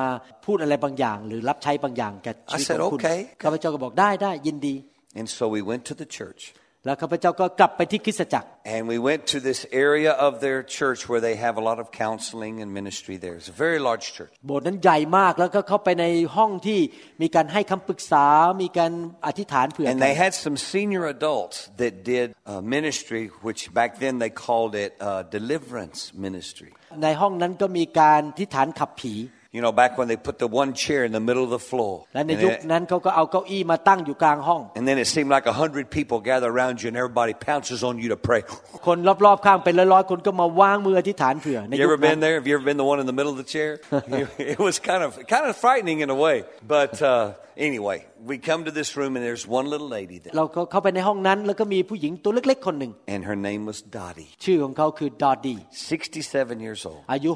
[0.45, 4.75] พูดอะไรบางอย่าง หรือรับใช้บางอย่างแก่ชีวิต I said, ของคุณ "Okay." ข้าพเจ้าก็บอกได้ได้ยินดี
[5.18, 6.42] And so we went to the church.
[6.86, 11.78] แล้วข้าพเจ้าก็กลับไปที่คริสตจักร And we went to this area of their church where they have a lot
[11.82, 13.34] of counseling and ministry there.
[13.40, 14.32] It's a very large church.
[14.46, 16.04] โบสถ์นั้นใหญ่มากแล้วก็เข้าไปใน
[16.36, 16.80] ห้องที่
[17.22, 18.26] มีการให้คำปรึกษา
[18.62, 18.92] มีการ
[19.26, 24.14] อธิษฐานเผื่อ And กั they น had some senior adults that did uh, ministry, which back then
[24.22, 25.04] they called it uh,
[25.38, 26.70] deliverance ministry.
[27.02, 29.14] ในห้องนั้นก็มีการอธิษฐานขับผี
[29.56, 31.94] You know, back when they put the one chair in the middle of the floor.
[32.14, 36.74] และใน And ยุค it- นั้นเขาก็เอาเก้าอี้มาตั้งอยู่กลางห้อง And then it seemed like a hundred people gather around
[36.80, 38.40] you and everybody pounces on you to pray.
[38.86, 42.34] คนรอบๆข้างเป็นร้อยๆคนก็มาวางมืออธิษฐานเผื่อใน You ยุค ever นั้ been น there?
[42.40, 43.70] Have you ever been the one in the middle of the chair?
[44.54, 46.36] it was kind of kind of frightening in a way.
[46.76, 47.12] But uh,
[47.68, 47.98] anyway,
[48.30, 53.20] we come to this room and there's one little lady there, เราก็เข้าไปในห้องนั้น แล้วก็มีผู้หญิงตัวเล็กๆ คนหนึ่ง and
[53.30, 55.56] her name was Dottie, ชื่อของเขาคือดอดี
[56.10, 57.00] 67 years old.
[57.12, 57.30] อายุ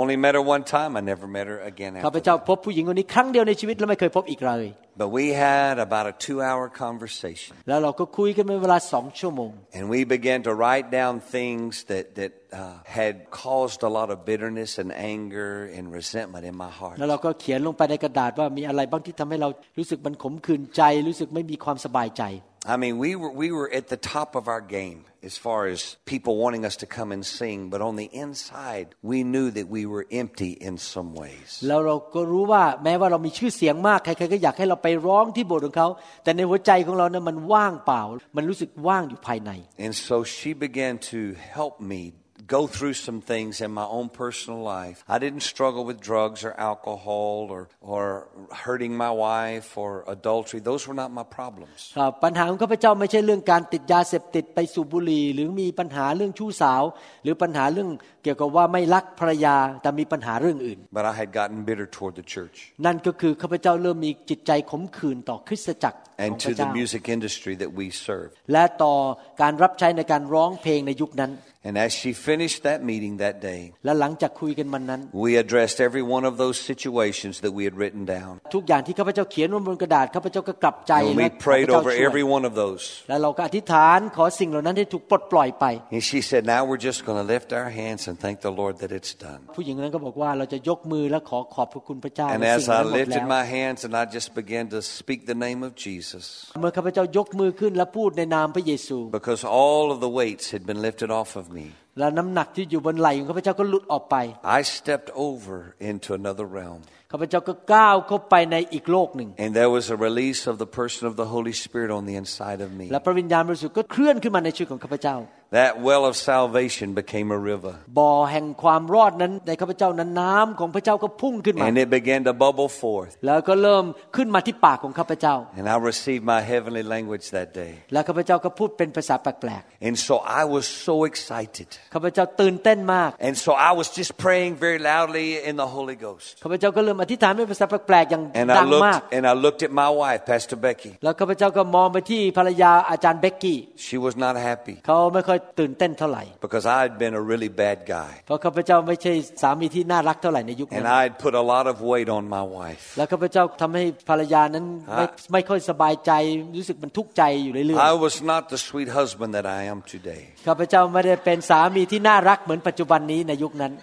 [0.00, 0.90] Only met her one time.
[1.00, 2.48] I never met her again 67ข้าพ after เจ้า that.
[2.48, 4.66] พบผู้หญิงคนนี้ครั้งเดียวในชีวิตแล้วไม่เคยพบอีกเลย
[5.02, 11.72] But we had about a two-hour conversation, แล้วเราก็คุยกันเป็นเวลาสองชั่วโมง and we began to write down things
[11.90, 12.58] that that uh,
[12.98, 16.96] had caused a lot of bitterness and anger and resentment in my heart.
[16.98, 22.24] แล้วเราก็เขียนลงไปในกระดาษว่ามีอะไรบ้างที่ทำให้เรารู้สึกมันขมขื่นใจ รู้สึกไม่มีความสบายใจ
[22.68, 25.96] I mean, we were, we were at the top of our game as far as
[26.04, 29.86] people wanting us to come and sing, but on the inside, we knew that we
[29.86, 31.48] were empty in some ways.
[31.68, 35.88] แล้วเราก็รู้ว่าแม้ว่าเรามีชื่อเสียงมากใครๆก็อยากให้เราไปร้องที่โบสถ์ของเขา
[36.24, 38.02] แต่ในหัวใจของเราเนี่ยมันว่างเปล่า
[38.36, 39.50] มันรู้สึกว่างอยู่ภายใน
[39.84, 41.20] And so she began to
[41.56, 42.00] help me
[42.46, 45.04] go through some things in my own personal life.
[45.08, 50.60] I didn't struggle with drugs or alcohol or, or hurting my wife or adultery.
[50.60, 51.78] Those were not my problems.
[51.98, 56.82] ครับปัญหาของข้าพเจ้าไม่ใช่เรื่องการติดยาเสพติดไปสูบบุหรี่หรือมีปัญหาเรื่องชู้สาว
[57.22, 57.88] หรือปัญหาเรื่อง
[58.23, 66.57] เกี่ยวกับว่าไม่รักภรรยาแต่มีปัญหาเรื่องอื่น But I had gotten bitter toward the church นั่นก็คือข้าพเจ้าเริ่มมีจิตใจขมขื่นต่อคริสตจักรของ and พ to ระ the
[66.57, 68.33] เจ้า music industry that we served.
[68.53, 68.95] และต่อ
[69.41, 71.33] การรับใช้ในการร้องเพลงในยุคนั้น
[71.69, 76.57] And as she finished that meeting that day, และหลังจากคุยกันมันนั้น we addressed every one of those
[76.71, 78.31] situations that we had written down.
[78.55, 82.83] ทุกอย่างที่ข้าพเจ้าเขียนไว้บนกระดาษข้าพเจ้าก็กลับใจ And และ we ข้า prayed พเจ้า over ช่วย every one of those.
[83.09, 88.54] แล้วเราก็อธิษฐานขอสิ่งเหล่านั้นให้ถูกปลดปล่อยไป And she said, Now we're just going to lift our hands and thank the
[88.60, 89.40] Lord that it's done.
[89.56, 94.64] ผู้หญิงคนนั้นก็บอกว่าเราจะยกมือและขอขอบพระคุณพระเจ้า And ใน as สิ่งนั้น I หมดแล้ lifted ว my hands and I just began
[94.74, 96.24] to speak the name of Jesus,
[96.60, 101.66] เมื่อข้าพเจ้ายกมือขึ้นและพูดในนามพระเยซู because all of the weights had been lifted off of me,
[101.98, 104.16] และน้ำหนักที่อยู่บนไหล่ของข้าพเจ้าก็หลุดออกไป
[104.58, 105.56] I stepped over
[105.90, 106.80] into another realm.
[107.12, 112.16] ข้าพเจ้าก็ก้าวเข้าไปในอีกโลกหนึ่ง And there was a release of the person of the Holy Spirit on the
[112.22, 112.86] inside of me.
[112.92, 115.16] และพระวิญญาณบริสุทธิ์ก็เคลื่อนขึ้นมาในชีวิตของข้าพเจ้า
[115.58, 117.74] that well of salvation became a river.
[117.98, 123.12] บ่อแห่งความรอดนั้นในข้าพเจ้านั้นน้ำของพระเจ้าก็พุ่งขึ้นมา And it began to bubble forth.
[123.26, 123.84] แล้วก็เริ่ม
[124.16, 127.72] ขึ้นมาที่ปากของข้าพเจ้า And I received my heavenly language that day.
[127.92, 131.68] แล้วข้าพเจ้าก็พูดเป็นภาษาแปลก And so I was so excited.
[131.82, 136.28] ๆข้าพเจ้าตื่นเต้นมาก And so I was just praying very loudly in the Holy Ghost.
[136.42, 140.92] ข้าพเจ้าก็เริ่มอธิษฐานเป็นภาษาแปลกๆอย่าง And ดั I งมาก looked and I looked at my wife, Pastor Becky.
[141.04, 148.11] แล้วข้าพเจ้าก็มองไปที่ภรรยาอาจารย์เบกกี้ She was not happy เขาไม่ค่อย ตื่นเต้นเท่าไหร่ because I had been a really bad guy.
[148.25, 152.83] เพราะข้าพเจ้าไม่ใช่สามีที่น่ารักเท่าไหร่ในยุคนั้ And น I had put a lot of weight on my wife.
[152.97, 154.65] แล้วข้าพเจ้าทำให้ภรรยานั้น
[154.97, 156.11] ไม่ไม่ค่อยสบายใจ
[156.57, 160.21] รู้สึกมันทุกข์ใจอยู่เรื่อย I was not the sweet husband that I am today.
[160.35, 163.73] ๆข้าพเจ้าไม่ได้เป็นสามีที่น่ารักเหมือนปัจจุบันนี้ในยุคนั้น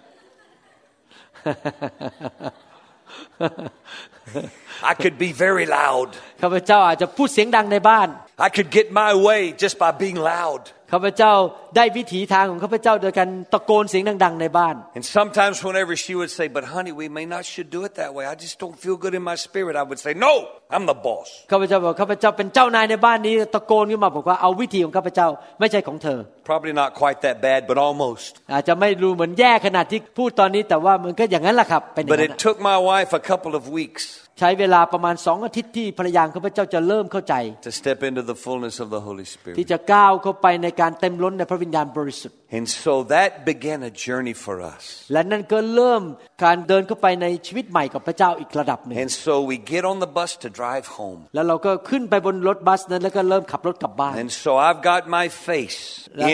[4.82, 6.08] I could be very loud.
[6.42, 8.08] ข้าพเจ้าอาจจะพูดเสียงดังในบ้าน
[8.46, 10.62] I could get my way just by being loud.
[10.92, 11.32] ข้าพเจ้า
[11.76, 18.10] ได้วิถีทางของข้าพเจ้าโดยการตะโกนเสียงดังๆในบ้าน And sometimes, whenever she would say, But honey, we may not should do it that
[18.16, 18.24] way.
[18.32, 19.72] I just don't feel good in my spirit.
[19.82, 20.32] I would say, No,
[20.74, 21.28] I'm the boss.
[21.52, 25.28] ข้าพเจ้าบอกข้าพเจ้าเป็นเจ้านายในบ้านนี้ตะโกนขึ้นมาบอกว่าเอาวิธีของข้าพเจ้า
[25.60, 26.18] ไม่ใช่ของเธอ
[26.50, 28.30] Probably not quite that bad, but almost.
[28.52, 34.02] อาจจะไม่รู้เหมือนแย่ขนาดที่พูดตอนนี้แต่ว่ามันก็อย่างนั้นแหละครับเป็นอย่าง But นั้น it took my wife a couple of weeks
[34.38, 37.34] ใช้เวลาประมาณสองอาทิตย์ที่ภรรยาของข้าพเจ้าจะเริ่มเข้าใจ
[37.68, 39.24] to step into the fullness of the Holy
[39.58, 39.70] ที่ Spirit.
[39.72, 44.82] จะก้าวเข้าไปในการเต็มล้นในพระวิญญาณบริสุทธิ์ And so that began a journey for us.
[45.12, 46.02] และนั่นก็เริ่ม
[46.44, 51.20] การเดินเข้าไปในชีวิตใหม่กับพระเจ้าอีกระดับหนึ่ง And so we get on the bus to drive home.
[51.34, 55.80] แล้วเราก็ขึ้นไปบนรถบัสนั้นแล้วก็เริ่มขับรถกลับบ้าน And so I've got my face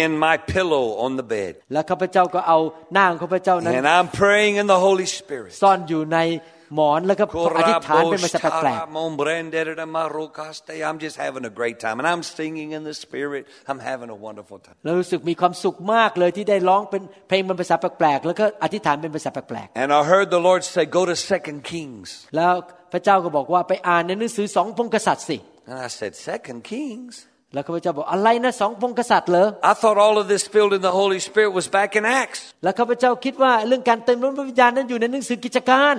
[0.02, 1.52] in my pillow on the bed.
[1.72, 2.58] แล้วข้าพเจ้าก็เอา
[2.92, 5.50] หน้าของข้าพเจ้านั้น And I'm praying in the Holy Spirit.
[5.62, 6.18] ซ่อนอยู่ใน
[6.74, 7.24] หมอนแล้วก็
[7.58, 8.78] อธิษฐานเป็นภาษาแปลก
[10.88, 11.96] I'm just having a great time.
[12.00, 13.42] And I'm singing in the Spirit.
[13.68, 14.76] I'm having a wonderful time.
[14.80, 22.08] ๆแล้วรู้สึกมีความสุขมากเลยที่ได้ร้องเป็นเพลงเป็นภาษาแปลกๆแล้วก็อธิษฐานเป็นภาษาแปลก And I heard the Lord say, Go to Second Kings.
[22.24, 22.52] ๆแล้ว
[22.92, 27.14] พระเจ้าก็บอกว่าไปอ่านในหนังสือสองพงศ์กษัตริย์สิ And I said, Second Kings?
[27.54, 32.40] แล้วข้าพเจ้าบอกอะไรนะสองพงศ์กษัตริย์เหรอ I thought all of this filled in the Holy Spirit was back in Acts.
[32.64, 35.94] แล้วข้าพเจ้าคิดว่าเรื่องการเต็มล้นพระวิญญาณนั้นอยู่ในหนังสือกิจการ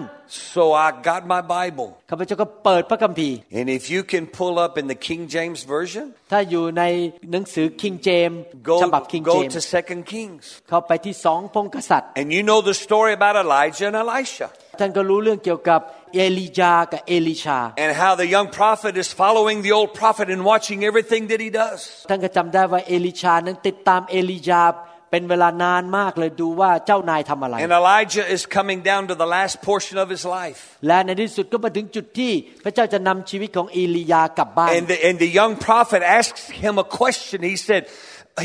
[0.56, 1.88] So I got my Bible.
[2.10, 6.84] ข้าพเจ้าก็เปิดพระคัมภีร์ And if you can pull up in the King James Version, ถ้าอยู่ใน
[7.32, 8.38] หนังสือ King James
[8.70, 10.44] go, ฉบับ King go James to Second Kings.
[10.70, 14.48] เข้าไปที่สองพงศ์กษัตริย์ And you know the story about Elijah and Elisha.
[14.79, 15.81] ท่านก็รู้เรื่องเกี่ยวกับ
[16.15, 21.51] เอลียากับเอลิชา And how the young prophet is following the old prophet and watching everything that he
[21.63, 21.81] does.
[22.11, 24.63] ท่านก็จำได้ว่าเอลิชานั้นติดตามเอลียา
[25.11, 30.61] เป็นเวลานานมากเลยดูว่าเจ้านายทำอะไร And Elijah is coming down to the last portion of his life.
[30.87, 32.33] และในที่สุดก็มาถึงจุดที่
[32.65, 37.39] พระเจ้าจะนำชีวิตของเอลียากลับบ้าน And the, and the young prophet asks him a question.
[37.53, 37.83] He said,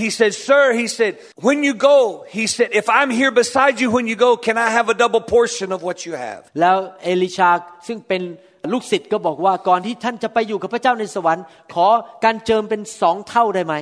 [0.04, 1.14] he said, sir, he said,
[1.48, 1.98] when you go,
[2.38, 5.22] he said, if I'm here beside you when you go, can I have a double
[5.36, 6.42] portion of what you have?
[6.62, 7.50] แล้วเอลิชา
[7.88, 8.22] ซึ่งเป็น
[8.74, 11.88] ลูกศิษย์ก็บอกว่าก่อนที่ท่านจะไปอยู่กับพระเจ้าในสวรรค์ ขอ
[12.24, 13.76] การเจิมเป็นสองเท่าได้ไหม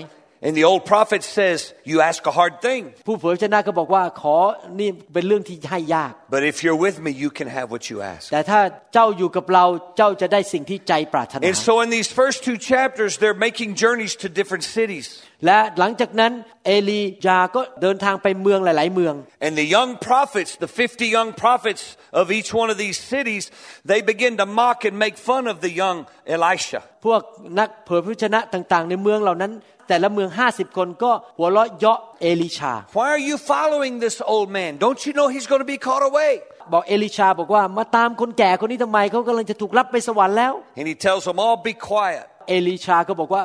[0.45, 4.36] And the old prophet says, you ask a hard thing, ผู้เผยพระชนะก็บอกว่าขอ
[4.79, 8.25] นี่เป็นเรื่องที่ให้ยาก but if you're with me, you can have what you ask.
[8.34, 8.60] แต่ถ้า
[8.93, 9.65] เจ้าอยู่กับเรา
[9.97, 15.06] เจ้าจะได้สิ่งที่ใจปรารถนา And so in these first two chapters, they're making journeys to different cities.
[15.45, 16.32] และหลังจากนั้น
[16.65, 21.84] เอลียาก็เดินทางไปเมืองหลาย ๆ เมือง And the young prophets, the 50 young prophets
[22.21, 23.43] of each one of these cities,
[23.91, 25.97] they begin to mock and make fun of the young
[26.36, 26.82] Elisha.
[27.06, 27.21] พวก
[27.60, 29.51] นักเผยพระวจนะต่าง ๆ ในเมืองเหล่านั้น
[29.88, 34.70] แต่ละเมืองห้าสิบคนก็หัวเราะเยาะ เอลิชา Why are you following this old man?
[34.85, 36.33] Don't you know he's going to be caught away?
[36.72, 42.24] บอกเอลิชาบอกว่ามาตามคนแก่คนนี้ทำไมเขากำลังจะถูกรับไปสวรรค์แล้ว And he tells them all, be quiet.
[42.48, 43.42] เอลิชาก็บอกว่า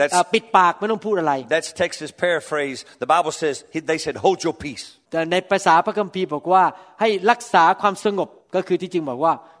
[0.00, 2.78] That's- เอ่อปิดปากไม่ต้องพูดอะไร That's Texas paraphrase.
[3.04, 4.84] The Bible says, he- they said, hold your peace.
[5.12, 6.62] แต่ในภาษาพระคัมภีร์บอกว่า
[7.00, 9.55] ให้รักษาความสงบก็คือที่จริงบอกว่าก็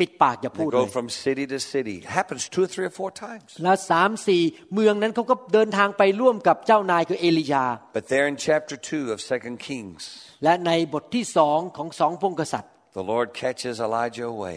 [0.00, 1.96] ปิดปากอย่า They พูดเล go ย from city to city.
[2.08, 3.48] It happens two or three or four times.
[3.62, 4.42] แล้วสามสี่
[4.74, 7.64] เมืองนั้นเขาก็เดินทางไปร่วมกับเจ้านายคือเอลียา
[7.98, 10.00] But there in chapter 2 of Second Kings,
[10.44, 14.56] และในบทที่สองของสองพงศ์กษัตริย์ the Lord catches Elijah away,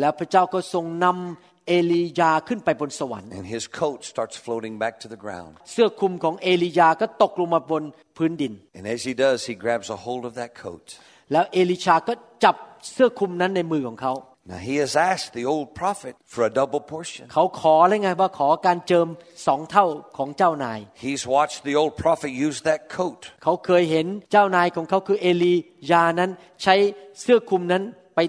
[0.00, 5.52] แล้วพระเจ้าก็ทรงนำเอลียาขึ้นไปบนสวรรค์ and his coat starts floating back to the ground.
[5.72, 7.82] เสื้อคลุมของเอลียาก็ตกลงมาบน
[8.16, 10.86] พื้นดิน And as he does, he grabs a hold of that coat.
[11.32, 12.12] แล้วเอลิชาก็
[12.44, 12.56] จับ
[12.92, 14.12] เสื้อคลุมนั้นในมือของเขา
[14.51, 17.23] Now he has asked the old prophet for a double portion.
[17.33, 19.07] เขาขอเลยไงว่าขอการเจิม
[19.47, 19.85] สองเท่า
[20.17, 25.55] ของเจ้านาย He's watched the old prophet use that coat เขาเคยเห็นเจ้านายของเขาคือเอลี
[25.91, 26.29] ยานั้น
[26.63, 26.75] ใช้
[27.21, 27.83] เสื้อคลุมนั้น
[28.15, 28.19] ไป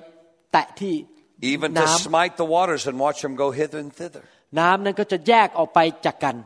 [0.52, 0.94] แตะที่
[1.52, 4.24] even to น้ smite the waters and watch them go hither and thither.
[4.54, 6.36] ำน้ำนั้นก็จะแยกออกไปจากกัน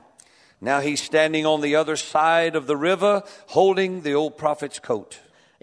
[0.71, 3.15] Now he's standing on the other side of the river
[3.59, 5.11] holding the old prophet's coat.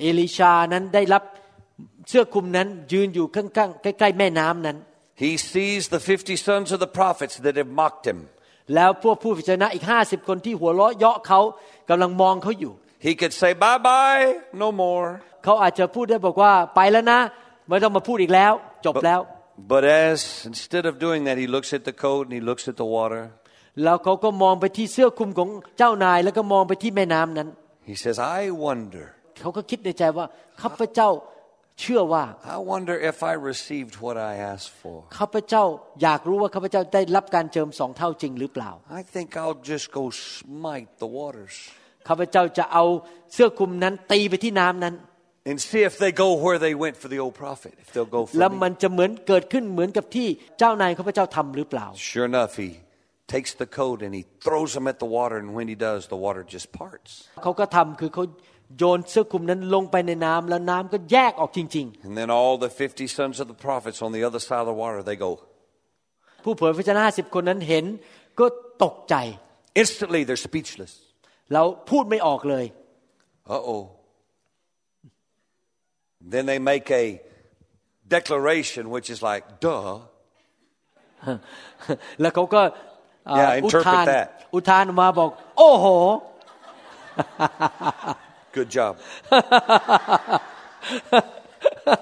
[0.01, 1.23] เอลิชานั้นได้รับ
[2.08, 4.76] เสื้อคลุมนั้นยืนอยู่ข้างๆใกล้ๆแม่น้ำนั้น
[5.24, 8.18] He sees the 50 sons of the prophets that have mocked him.
[8.74, 11.40] แล้วพวกผู้พิจารณาอีกห้าสิบคนที่หัวเราะเยาะเขา
[11.88, 12.72] กำลังมองเขาอยู่
[13.06, 14.24] He could say, Bye bye,
[14.62, 15.06] no more.
[15.44, 17.20] เขาอาจจะพูดได้บอกว่าไปแล้วนะ
[17.68, 18.52] ไม่ต้องมาพูดอีกแล้ว
[18.86, 19.20] จบแล้ว
[19.74, 20.18] But as
[20.52, 23.22] instead of doing that, he looks at the coat and he looks at the water.
[23.84, 25.48] แล้วเขาก็มองไปที่เสื้อคลุมของ
[25.78, 27.48] เจ้านายแล้วก็มองไปที่แม่น้ำนั้น
[27.90, 29.04] He says, I wonder,
[29.40, 30.26] เขาก็คิดในใจว่า
[30.60, 31.08] ข้าพเจ้า
[31.80, 32.24] เชื่อว่า
[32.56, 34.96] I wonder if I received what I asked for.
[35.18, 35.62] ข้าพเจ้า
[36.02, 38.70] อยากรู้ว่าข้าพเจ้าได้รับการเจิมสองเท่าจริงหรือเปล่า
[39.00, 40.04] I think I'll just go
[40.36, 41.54] smite the waters
[42.08, 42.84] ข้าพเจ้าจะเอา
[43.32, 44.94] เสื้อคลุมนั้นตีไปที่น้ำนั้น
[45.50, 48.20] and see if they go where they went for the old prophet, if they'll go
[48.38, 48.60] แล้ว for me.
[48.62, 52.70] มันจะเหมือนเกิดขึ้นเหมือนกับที่เจ้านายข้าพเจ้าทำหรือเปล่า Sure enough, he
[53.34, 56.20] takes the coat and he throws them at the water, and when he does, the
[56.26, 57.10] water just parts.
[57.42, 58.24] เขาก็ทำคือเขา
[58.76, 64.68] โยนเสื้อคลุมนั้นลงไปในน้ำแล้วน้ำก็แยกออกจริง And then all the 50 sons of the prophets on the other side of
[64.72, 65.30] the water, they go.
[65.90, 67.84] ๆผู้เผยพระชนะห้าสิบคนนั้นเห็น
[68.40, 68.46] ก็
[68.84, 69.14] ตกใจ
[69.82, 70.92] Instantly, they're speechless.
[71.54, 72.64] เราพูดไม่ออกเลย
[73.56, 73.82] Uh oh.
[76.32, 77.04] Then they make a
[78.16, 79.84] declaration, which is like, duh.
[82.20, 82.62] แล้วเขาก็
[83.28, 84.26] เอ่อ Yeah, อุ interpret ทาน that.
[84.54, 85.86] อุทานออกมาบอก โอ้โห
[88.57, 88.93] Good job.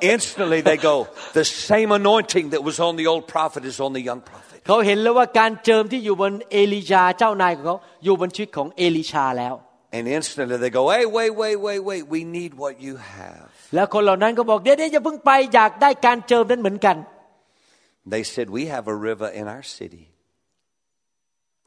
[0.01, 4.01] Instantly, they go, the same anointing that was on the old prophet is on the
[4.09, 4.59] young prophet.
[4.67, 9.55] เขาเห็นแล้วว่าการเจิมที่อยู่บนเอลียาเจ้านายของเขาอยู่บนชีวิตของเอลิชาแล้ว
[9.97, 12.03] And instantly, they go, hey, wait, wait, wait, wait.
[12.15, 13.47] We need what you have.
[13.75, 16.97] แล้วคนเหล่านั้นก็บอกเดี๋ยวเดี๋ยวอย่าเพิ่งไปอยากได้การเจิมนั้นเหมือนกัน
[18.13, 20.05] They said, we have a river in our city.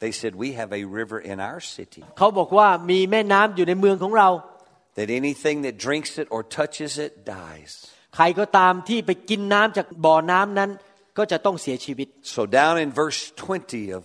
[0.03, 2.03] They said, we have a river in our city.
[2.19, 4.29] เขาบอกว่ามีแม่น้ำอยู่ในเมืองของเรา
[4.98, 7.72] That anything that drinks it or touches it dies.
[8.16, 10.70] ใครก็ตามที่ไปกินน้ำจากบ่อน้ำนั้น
[11.18, 14.04] ก็จะต้องเสียชีวิต So down in verse 20 of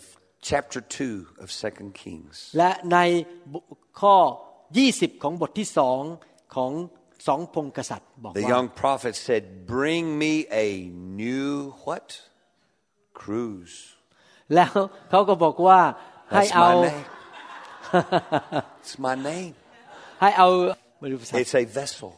[0.51, 2.99] chapter 2 of 2 Kings, และใน
[4.01, 4.17] ข้อ
[4.71, 6.01] 20 ของบทที่สอง
[6.55, 6.73] ของ
[7.27, 9.43] สองพงกษัตริย์บอก the ว่า young prophet said,
[9.77, 10.35] Bring me
[10.67, 10.69] a
[11.23, 11.51] new
[11.87, 12.09] what?
[13.23, 13.77] Cruise.
[14.55, 14.73] แล้ว
[15.11, 15.81] เขาก็บอกว่า
[16.31, 17.05] ให้ That's เอา my name.
[18.83, 19.53] it's my name.
[20.24, 20.48] ให้เอา
[21.02, 22.10] ไม่รู้ภาษา It's a vessel.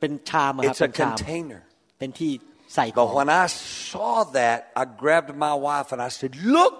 [0.00, 1.60] เป็นชามอะครับ It's เป็ a นชาม container.
[1.98, 2.32] เป็นที่
[2.74, 3.46] ใส่ของ But when I
[3.90, 6.78] saw that, I grabbed my wife and I said, Look,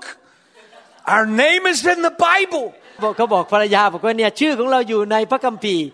[1.15, 2.67] our name is in the Bible.
[3.05, 5.87] บอกเขาบอกภรรยาบอกว่าเนี่ยชื่อของเราอยู่ในพระคัมภีร์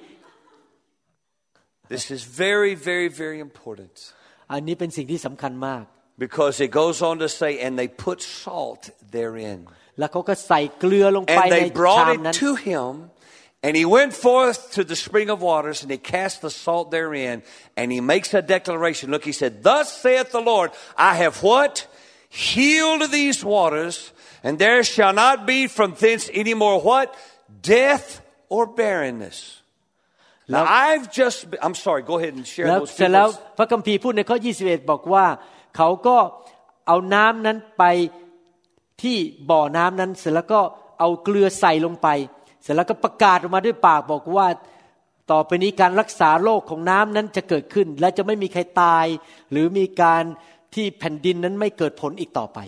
[1.95, 3.95] This is very, very, very important
[4.53, 5.83] อันนี้เป็นสิ่งที่สำคัญมาก
[6.27, 8.83] because it goes on to say, and they put salt
[9.17, 9.59] therein.
[9.99, 12.91] แล้วเขาก็ใส่เกลือลงไป And ใน they ชา brought มนั้น it to him,
[13.65, 17.43] and he went forth to the spring of waters, and he cast the salt therein,
[17.77, 19.11] and he makes a declaration.
[19.11, 21.87] Look, he said, Thus saith the Lord, I have what?
[22.31, 24.13] Healed these waters,
[24.43, 27.15] and there shall not be from thence any more what?
[27.61, 29.61] Death or barrenness.
[30.49, 33.29] Now, I've just, been, I'm sorry, go ahead and share แล้ว those เสร็ two จแล้ว
[33.29, 33.57] verses.
[33.59, 35.27] พระคัมภีร์พูดในข้อ 21 บอกว่า
[35.77, 36.17] เขาก็
[36.87, 37.85] เอาน้ำนั้นไป
[39.03, 39.19] ที่
[39.51, 40.61] บ่อน้ำนั้น เสร็จแล้วก็
[41.01, 42.09] เอาเกลือใส่ลงไป
[42.66, 44.48] เสร็จแล้วก็ประกาศออกมาด้วยปากบอกว่า
[45.32, 49.06] ต่อไปนี้การรักษาโรคของน้ำนั้นจะเกิดขึ้น และจะไม่มีใครตาย
[49.52, 50.24] หรือมีการ
[50.76, 52.60] ที่แผ่นดินนั้นไม่เกิดผลอีกต่อไป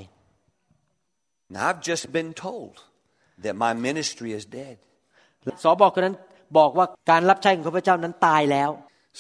[1.54, 2.74] Now, I've just been told
[3.44, 4.76] that my ministry is dead.
[5.64, 6.16] สอบอกคนนั้น
[6.58, 8.70] บอกว่าการรับใช้ของข้าพเจ้านั้นตายแล้ว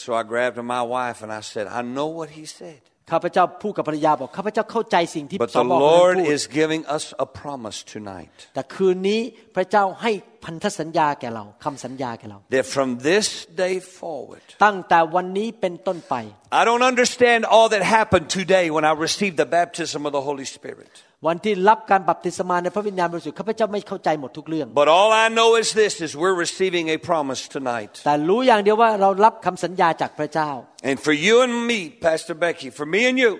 [0.01, 2.81] So I grabbed my wife and I said, I know what he said.
[3.11, 9.21] ข้าพเจ้าพูดกับภรรยาบอกข้าพเจ้าเข้าใจสิ่งที่ But สอ the บอกคนนั้น Lord พูด is giving us a promise tonight แต่คืนนี้
[9.55, 10.11] พระเจ้าให้
[10.45, 13.27] พันธสัญญาแก่เราคำสัญญาแก่เรา that from this
[13.63, 16.15] day forward, ตั้งแต่วันนี้เป็นต้นไป
[16.59, 20.47] I don't understand all that happened today when I received the baptism of the Holy
[20.57, 20.91] Spirit.
[21.25, 27.93] วันที่รับการบัพติศมาในพระวิญญาณบริสุทธิ์ข้าพเจ้าไม่เข้าใจหมดทุกเรื่อง But all I know is this is we're receiving a promise tonight.
[28.05, 30.49] แต่รู้อย่างเดียวว่าเรารับคำสัญญาจากพระเจ้า
[30.89, 33.31] And for you and me, Pastor Becky, for me and you,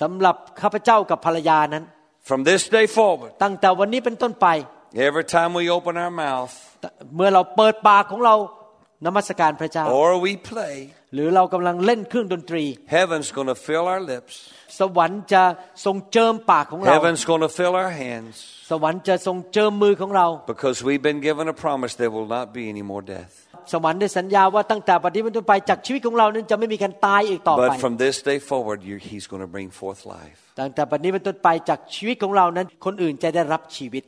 [0.00, 1.84] สำหรับข้าพเจ้ากับภรรยานั้น
[2.28, 4.46] from this day forward, ตั้งแต่วันนี้เป็นต้นไป
[5.10, 6.54] every time we open our mouth
[7.16, 8.34] เมื่อเราเปิดปากของเรา
[9.04, 10.76] นมัสการพระเจ้า or we play,
[11.14, 12.64] หรือเรากำลังเล่นเครื่องดนตรี
[12.98, 14.34] heaven's going to fill our lips.
[14.80, 15.42] สวรรค์จะ
[15.84, 18.34] ทรงเจิมปากของเรา Heaven's going to fill our hands
[18.70, 23.32] สวรรค์จะทรงเจิมมือของเรา because we've been given a promise there will not be any more death.
[23.72, 30.38] สวรรค์ได้สัญญาว่าตั้งแต่บัดนี้เป็นต้นไปจากชีวิตของเรานั้นจะไม่มีการตายอีกต่อไป But from this day forward, you He's going to bring forth life.
[30.60, 34.04] ตั้งแต่บัดนี้เป็นต้นไปจากชีวิตของเรานั้นคนอื่นจะได้รับชีวิต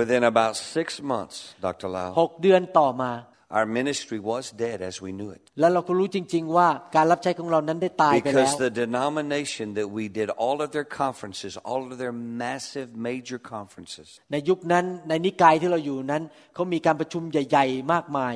[0.00, 1.36] Within about six months,
[1.66, 1.88] Dr.
[1.96, 3.10] Lau, หกเดือนต่อมา
[3.57, 5.43] our ministry was dead as we knew it.
[5.59, 11.95] แล้วเราก็รู้จริง ๆ ว่าการรับใช้ของเรานั้นได้ตายไปแล้ว Because the denomination that we did all of their conferences, all of
[12.01, 12.15] their
[12.45, 16.23] massive major conferences, ในยุคนั้นในนิกายที่เราอยู่นั้น
[16.53, 18.35] เขามีการประชุมใหญ่ ๆ มากมาย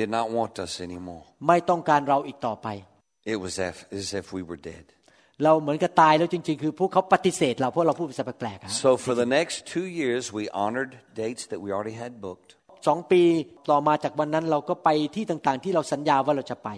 [0.00, 1.24] did not want us anymore.
[1.48, 2.68] ไม่ต้องการเราอีกต่อไป
[3.34, 4.84] It was as as if we were dead.
[5.44, 11.96] เราเหมือนกับตายแล้วจริง ๆ คือพวกเขาปฏิเสธเราเพราะเราพูดภาษาแปลกๆอะ So for the next two years, we honored dates that we already
[12.04, 12.50] had booked.
[12.87, 13.21] สองปี
[13.69, 16.69] ต่อมาจากวันนั้นเราก็ไปที่ต่างๆ ที่เราสัญญาว่าเราจะไป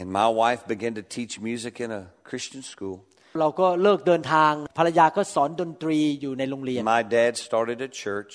[0.00, 2.96] And my wife began to teach music in a Christian school.
[3.40, 8.34] เราก็เลิกเดินทางภรรยาก็สอนดนตรีอยู่ในโรงเรียน My dad started a church.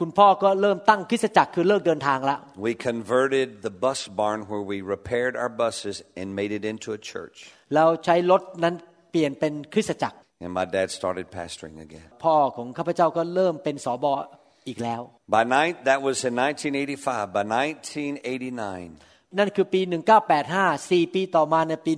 [0.00, 2.36] คุณพ่อก็เริ่มตั้งคริสตจักรคือเลิกเดินทางละ
[2.68, 7.00] We converted the bus barn where we repaired our buses and made it into a
[7.12, 7.36] church.
[7.76, 8.74] เราใช้รถนั้น
[9.10, 12.06] เปลี่ยนเป็นคริสตจักร And my dad started pastoring again.
[12.24, 14.06] พ่อของข้าพเจ้าก็เริ่มเป็นสอบ
[14.61, 15.01] ออีกแล้ว
[15.35, 17.33] By night, that was in 1985.
[17.35, 19.81] By 1989, นั่นคือปี
[20.31, 21.91] 1985 4 ปีต่อมาในปี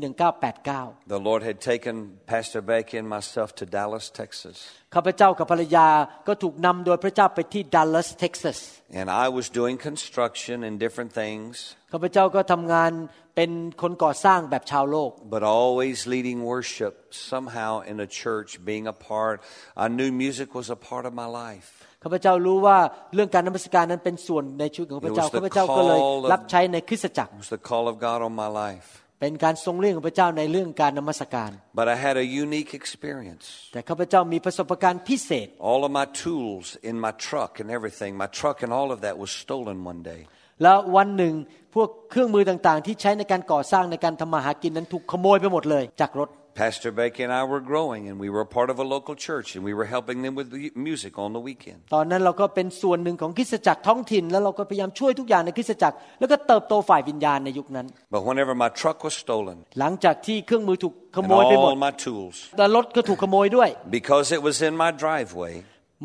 [0.54, 1.96] 1989 the Lord had taken
[2.34, 4.58] Pastor Becky and myself to Dallas, Texas.
[4.96, 5.88] ข้าพเจ้ากับภรรยา
[6.28, 8.60] ก็ถูกนำโดยพระเจ้าไปที่ดัลลัสเท็กซัส
[9.00, 11.54] And I was doing construction and different things,
[11.92, 12.92] ข้าพเจ้าก็ทำงาน
[13.36, 16.94] เป็นคนก่อสร้างแบบชาวโลก but always leading worship
[17.32, 19.38] somehow in a church, being a part.
[19.86, 21.70] I knew music was a part of my life.
[22.05, 22.77] ข้าพเจ้ารู้ว่า
[23.15, 28.51] เรื่องการนมัสการนั้นเป็นส่วนในชีวิตของข้าพเจ้า It was the ข้าพเจ้าก็เลย call of- รับใช้ในคริสตจักร It was the call of God on my
[28.65, 28.89] life.
[29.21, 33.47] เป็นการทรงเรื่องของพระเจ้าในเรื่องการนมัสการ But I had a unique experience.
[33.73, 38.99] แต่ข้าพเจ้ามีประสบการณ์พิเศษ All of my tools in my truck and everything, my truck and all of
[39.05, 40.21] that was stolen one day.
[40.63, 41.35] แล้ววันหนึ่ง
[41.75, 49.48] พวกเครื่องมือต่างๆ ที่ใช้ในการก่อสร้างในการทำมาหากินนั้นถูกขโมยไปหมดเลยจากรถ Pastor Becky and I were growing, and we were part of a local church,
[49.56, 51.80] and we were helping them with the music on the weekend.
[51.96, 57.86] ตอนนั้นเราก็เป็นส่วนหนึ่งของคริสตจักรท้องถิ่น แล้วเราก็พยายามช่วยทุกอย่างในคริสตจักร แล้วก็เติบโตฝ่ายวิญญาณในยุคนั้น
[58.16, 63.70] But whenever my truck was stolen, หลังจากที่เครื่องมือถูกข and โมยไปหมด all my tools, แล้วรถก็ถูกขโมยด้วย
[64.00, 65.54] because it was in my driveway,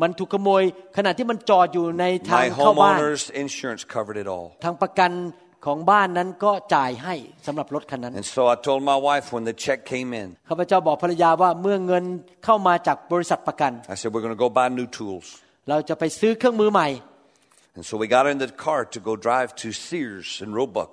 [0.01, 0.61] มันถูกขโมย
[0.97, 4.47] ขณะที่มันจอดอยู่ในทาง my เข้าบ้าน homeowner's insurance covered it all.
[4.65, 5.11] ทางประกัน
[5.66, 7.14] ของบ้านนั้นก็จ่ายให้
[7.46, 12.04] สำหรับรถคันนั้น And so I told my wife when the check came in, ข้าพเจ้าบอกภรรยาว่าเมื่อเงิน
[12.44, 15.26] เข้ามาจากบริษัทประกัน I said, We're going to go buy new tools.
[15.70, 16.88] เราจะไปซื้อเครื่องมือใหม่
[17.76, 20.92] And so we got in the car to go drive to Sears and Roebuck.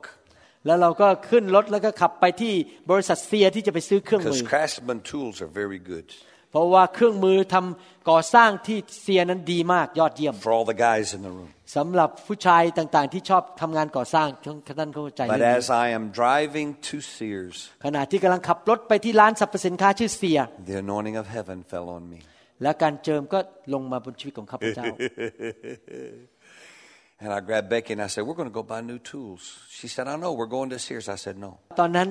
[0.66, 2.54] แล้วเราก็ขึ้นรถแล้วก็ขับไปที่
[2.92, 6.08] บริษัทเซียที่จะไปซื้อเครื่องมื Because อ Craftsman tools are very good
[6.52, 11.50] เพราะว่าเครื่องมือทำก่อสร้างที่เซียนั้นดีมากยอดเยี่ยม for all the guys in the room.
[11.76, 14.28] สำหรับผู้ชายต่างๆ ที่ชอบทำงานก่อสร้าง
[14.80, 20.40] ท่านเข้าใจ But เรื่องนี้ as I am driving to Sears, ขณะที่กำลังขับรถไปที่ร้านสรรพสินค้าชื่อเซีย
[20.70, 22.20] the anointing of heaven fell on me.
[22.64, 23.40] และการเจิมก็
[23.74, 24.86] ลงมาบนชีวิตของข้าพเจ้า
[27.20, 29.42] And I grabbed Becky and I said, We're going to go buy new tools.
[29.78, 31.06] She said, I know, we're going to Sears.
[31.10, 31.52] I said, No.
[31.80, 32.08] ตอนนั้น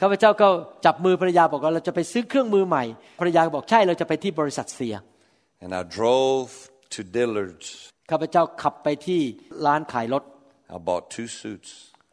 [0.00, 0.48] ข้าพเจ้าก็
[0.86, 2.84] จับมือภรรยาบอกว่าเราจะไปซื้อเครื่องมือใหม่
[3.20, 4.96] ภรรยาก็บอกใช่เราจะไปที่บริษัทเซีย
[5.64, 6.50] And I drove
[6.94, 7.68] to Dillard's.
[8.10, 9.20] ข้าพเจ้าขับไปที่
[9.66, 10.22] ร้านขายรถ
[10.74, 11.70] I bought two suits.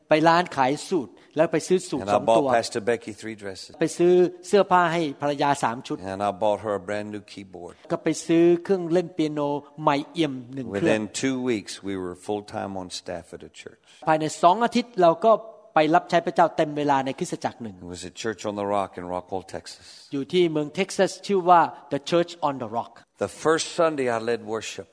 [0.10, 3.74] ไปร้านขายสูตรแล้วไปซื้อสูตร And ส I องตัว bought Pastor Becky three dresses.
[3.82, 4.14] ไปซื้อ
[4.48, 7.76] เสื้อผ้าให้ภรรยาสามชุด And I bought her a brand new keyboard.
[7.92, 9.40] ก็ไปซื้อเครื่องเล่นเปียโน
[9.82, 13.84] ใหม่เอี่ยมหนึ่งเครื่อง Within two weeks, we were full time on staff at a church.
[14.08, 15.32] ภายในสองอาทิตย์เราก็
[15.74, 19.86] ไปรับใช้พระเจ้าเต็มเวลาในคริสตจักรหนึ่ง It was a church on the rock in Rockwell, Texas.
[20.14, 21.62] อยู่ที่เมืองเท็กซัสชื่อว่า
[21.94, 22.94] The Church on the Rock
[23.26, 24.88] The first Sunday I led worship,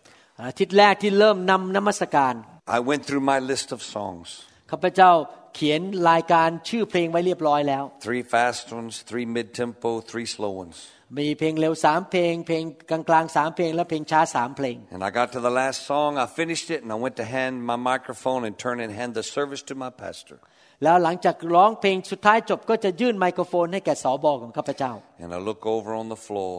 [0.47, 2.35] อาทิตย์แรกที่เริ่มนำนมัสการ
[2.79, 4.29] I went through my list of songs
[4.71, 5.11] ข้าพเจ้า
[5.55, 10.77] เขียนรายการชื่อเพลงไว้เรียบร้อยแล้ว three fast ones, three mid tempo, three slow ones.
[11.19, 17.17] มีเพลงเร็วสามเพลง เพลงกลางๆสามเพลงและเพลงช้าสามเพลง And I got to the last song, I finished it, and I went
[17.23, 20.39] to hand my microphone and turn and hand the service to my pastor.
[20.85, 26.55] แล้วหลังจากร้องเพลงสุดท้ายจบก็จะยื่นไมโครโฟนให้แก่สอบอของข้าพเจ้า And I look over on the floor.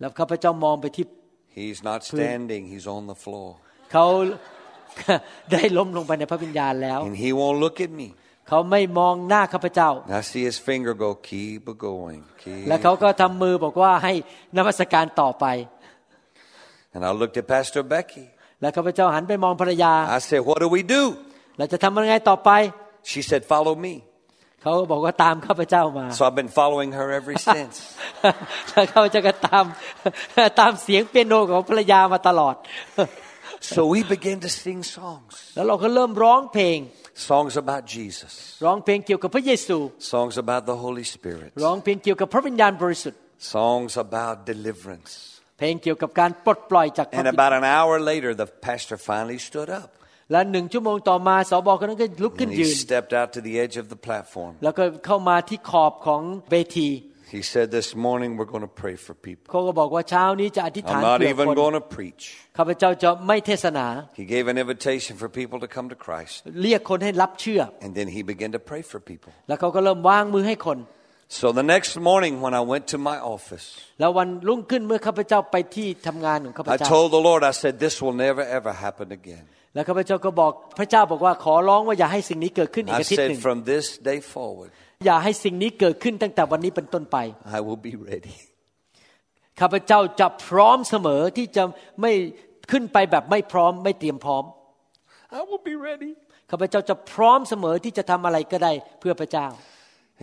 [0.00, 1.04] แล้วข้าพเจ้ามองไปที่
[1.58, 3.48] He's not standing, he's on the floor.
[3.92, 4.06] เขา
[5.52, 8.08] ได้ล้มลงไปในพระวิญญาณแล้ว And he won't look at me.
[8.48, 12.64] เขาไม่มองหน้าข้าพเจ้า And I see his finger go, keep it going, keep.
[12.68, 14.12] และเขาก็ทำมือบอกว่าให้
[14.56, 15.46] นมัสการต่อไป
[16.94, 18.24] And I looked at Pastor Becky.
[18.60, 21.02] แล้วข้าพเจ้าหันไปมองภรรยา I said, what do we do?
[21.58, 22.50] เราจะทำยังไงต่อไป
[23.11, 23.95] She said, follow me.
[24.61, 27.75] เขาก็บอกว่าตามข้าพเจ้ามา So I've been following her ever since.
[28.71, 29.65] แล้วเขาจะก็ตาม
[30.59, 32.55] ตามเสียงเปียโนของภรรยามาตลอด
[33.73, 35.33] so we began to sing songs.
[35.55, 36.79] แล้วเราก็เริ่มร้องเพลง
[37.29, 38.33] Songs about Jesus.
[38.65, 39.77] ร้องเพลงเกี่ยวกับพระเยซู
[40.13, 41.49] Songs about the Holy Spirit.
[41.65, 43.19] ร้องเพลงเกี่ยวกับพระวิญญาณบริสุทธิ์
[43.55, 45.11] Songs about deliverance.
[45.59, 49.89] เพลงเกี่ยวกับการปลดปล่อยจากความ And ผิด about an hour later, the pastor finally stood up.
[50.31, 54.51] และหนึ่งชั่วโมงต่อมาสบคนนั้นก็ลุกขึ้น And he ยืน stepped out to the edge of the platform.
[54.63, 56.89] แล้วก็เข้ามาที่ขอบของเวที
[57.37, 59.47] He said, This morning we're going to pray for people.
[59.51, 62.23] เขาก็บอกว่าเช้านี้จะอธิษฐาน I'm not เผื่อ even คน going to preach.
[62.57, 63.87] ข้าพเจ้าจะไม่เทศนา
[64.21, 66.35] He gave an invitation for people to come to Christ.
[66.63, 69.31] เรียกคนให้รับเชื่อ And then he began to pray for people.
[69.47, 70.77] แล้วเขาก็เริ่มวางมือให้คน
[71.28, 73.66] So the next morning, when I went to my office,
[74.00, 79.44] แล้ววันรุ่งขึ้นเมื่อข้าพเจ้าไปที่ทำงานของข้าพ I เจ้า told the Lord, I said, This will never ever happen again.
[79.74, 84.70] แล้วข้าพเจ้าก็บอกพระเจ้าบอกว่าขอร้องว่าอย่าให้สิ่งนี้เกิดขึ้นอีก I อาทิตย์หนึ่ said, ง From this day forward,
[85.06, 87.16] อย่าให้สิ่งนี้เกิดขึ้นตั้งแต่วันนี้เป็นต้นไป
[87.56, 88.36] I will be ready.
[89.60, 91.62] ข้าพเจ้าจะพร้อมเสมอที่จะ
[92.00, 92.12] ไม่
[92.70, 94.44] ขึ้นไปแบบไม่พร้อมไม่เตรียมพร้อม
[95.38, 96.12] I will be ready.
[96.50, 99.46] ข้าพเจ้าจะพร้อมเสมอที่จะทำอะไรก็ได้เพื่อพระเจ้า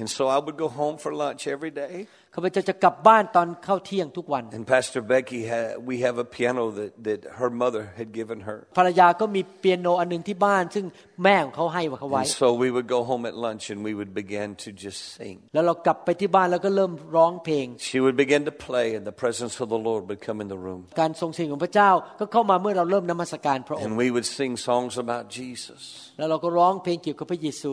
[0.01, 1.95] And so I would go home for lunch every day.
[2.34, 8.39] ข้าพเจ้าจะกลับบ้านตอนเข้าเที่ยงทุกวัน And Pastor Becky, had, we have a piano that, that her mother had given
[8.49, 8.59] her.
[8.78, 10.84] ภรรยาก็มีเปียโนอันหนึ่งที่บ้าน ซึ่ง
[11.24, 15.36] แม่ของเขาให้เขาไว้ And so we would go home at lunch and we would begin to just sing.
[15.55, 20.49] แล้วเรากลับไปที่บ้านแล้วก็เริ่มร้องเพลง She would begin to play, and the presence of the Lord would come in
[20.55, 20.80] the room.
[21.01, 25.80] การทรงสิ่งของพระเจ้าก็เข้ามาเมื่อเราเริ่มนมัสการพระอง And ค์ we would sing songs about Jesus,
[26.18, 27.72] แล้วเราก็ร้องเพลงเกี่ยวกับพระเยซู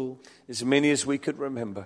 [0.53, 1.85] as many as we could remember.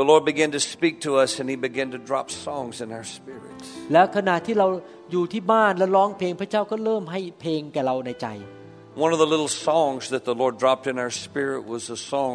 [0.00, 3.06] the Lord began to speak to us and He began to drop songs in our
[3.16, 3.66] spirits.
[3.92, 4.66] แล้วขณะที่เรา
[5.12, 8.28] อยู่ที่บ้านแล้วร้องเพลงพระเจ้าก็เริ่มให้เพลงแก่เราในใจ
[9.04, 12.34] One of the little songs that the Lord dropped in our spirit was a song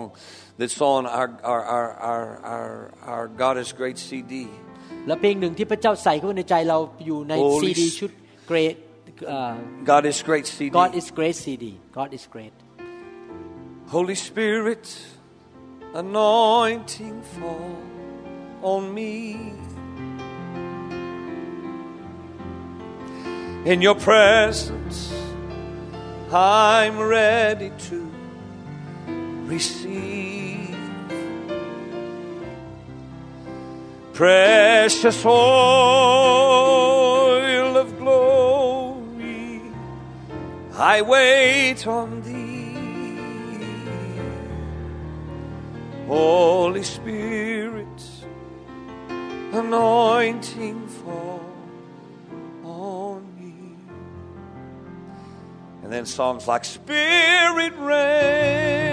[0.60, 2.26] that's on our, our, our, our,
[2.56, 2.72] our,
[3.14, 4.34] our God is Great CD.
[5.08, 8.12] และเพลงหนึ่งที่พระเจ้าใส่เข้าไปในใจเราอยู่ใน Holy ซีดีชุด
[8.52, 8.76] Great
[9.28, 9.54] เอ่อ
[9.92, 10.72] God is Great CD.
[10.82, 11.66] God is Great CD
[12.00, 12.56] God is Great
[13.96, 14.84] Holy Spirit,
[15.95, 17.83] anointing fall
[18.63, 19.53] on me.
[23.65, 25.13] In your presence,
[26.33, 28.11] I'm ready to
[29.45, 30.77] receive.
[34.15, 35.37] Precious oil
[37.77, 39.61] of glory,
[40.75, 42.52] I wait on thee.
[46.13, 48.03] Holy Spirit,
[49.51, 51.41] anointing fall
[52.63, 53.79] on me.
[55.83, 58.92] And then songs like Spirit rain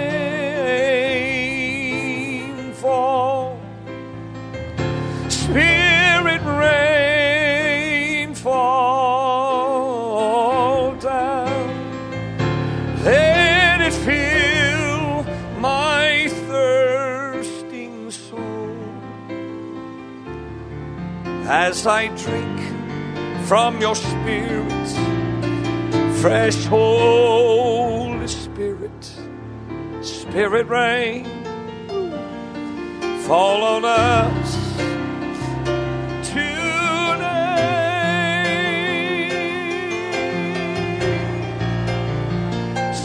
[21.80, 22.60] as I drink
[23.46, 24.88] from your spirit,
[26.20, 29.04] fresh Holy Spirit,
[30.02, 31.24] Spirit rain,
[33.26, 34.56] fall on us.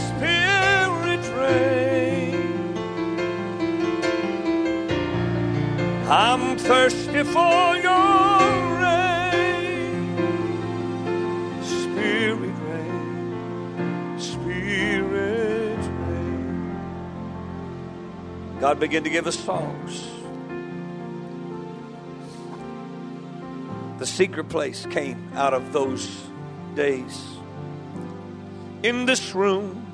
[0.08, 2.76] Spirit rain.
[6.08, 7.85] I'm thirsty for your
[18.66, 20.04] God began to give us songs.
[24.00, 26.26] The secret place came out of those
[26.74, 27.24] days.
[28.82, 29.86] In this room,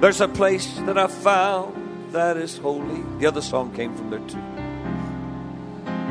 [0.00, 3.02] there's a place that I found that is holy.
[3.18, 4.38] The other song came from there too.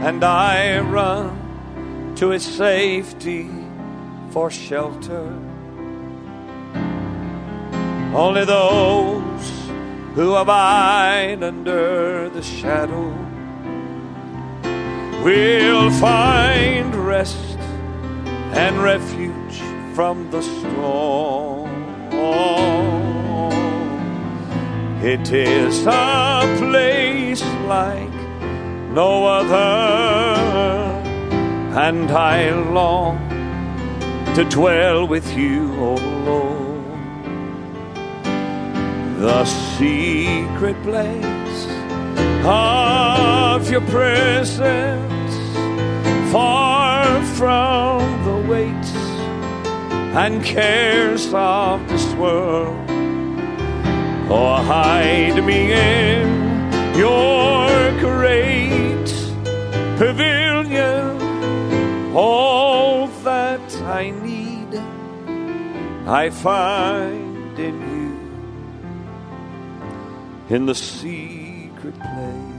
[0.06, 3.49] And I run to its safety
[4.30, 5.36] for shelter.
[8.14, 9.22] Only those
[10.16, 13.09] who abide under the shadow
[15.24, 17.57] will find rest
[18.53, 19.61] and refuge
[19.95, 21.72] from the storm.
[25.03, 28.14] It is a place like
[28.91, 30.39] no other,
[31.78, 33.18] and I long
[34.34, 35.95] to dwell with you, O
[36.26, 36.53] Lord.
[39.20, 39.45] The
[39.78, 41.68] secret place
[42.45, 45.36] of your presence,
[46.32, 48.93] far from the weights
[50.16, 52.89] and cares of this world.
[54.30, 56.28] Oh, hide me in
[56.95, 59.07] your great
[59.97, 61.22] pavilion.
[62.16, 64.76] All that I need,
[66.07, 68.03] I find in you,
[70.50, 72.54] in the secret place.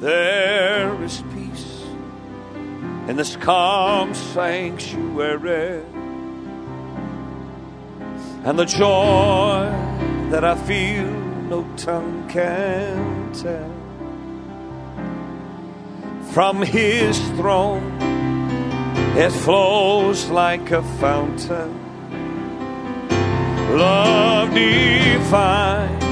[0.00, 1.84] There is peace
[3.08, 5.82] in this calm sanctuary,
[8.44, 9.68] and the joy
[10.30, 11.06] that I feel
[11.50, 13.74] no tongue can tell.
[16.32, 18.09] From his throne
[19.16, 21.74] it flows like a fountain.
[23.76, 26.02] Love divine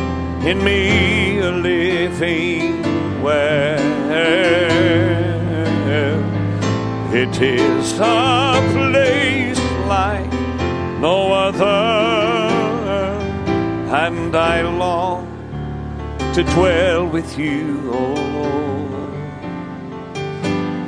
[0.47, 2.83] in me a living
[3.23, 3.89] well.
[7.11, 10.33] It is a place like
[11.01, 11.65] no other,
[13.93, 15.27] and I long
[16.35, 19.19] to dwell with you, O Lord.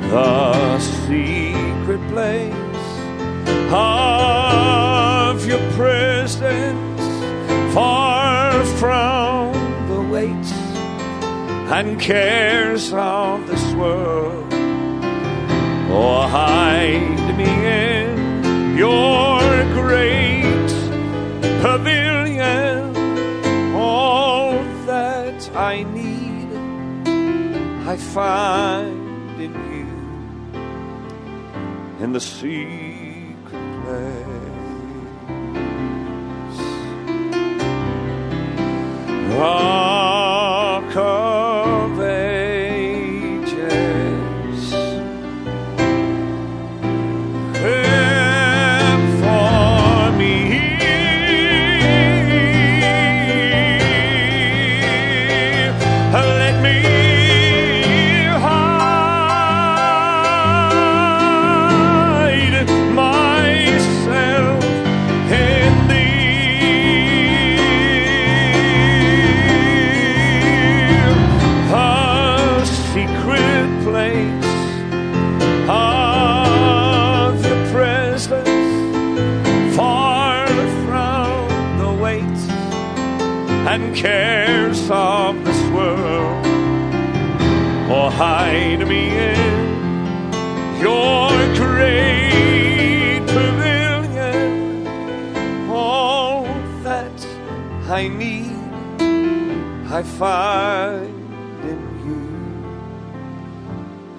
[0.09, 0.79] The
[1.91, 2.53] secret place
[3.73, 7.03] of your presence,
[7.73, 9.53] far from
[9.89, 10.51] the weight
[11.71, 14.47] and cares of this world.
[15.93, 19.41] Oh, hide me in your
[19.73, 20.71] great
[21.61, 22.95] pavilion.
[23.75, 24.53] All
[24.85, 26.47] that I need,
[27.85, 29.70] I find in you,
[32.01, 33.37] in the secret
[33.83, 34.21] place.
[39.37, 40.10] Rock
[88.09, 89.37] Hide me in
[90.79, 94.87] your great pavilion.
[95.69, 96.45] All
[96.83, 97.27] that
[97.87, 98.51] I need,
[99.91, 101.33] I find
[101.63, 102.25] in you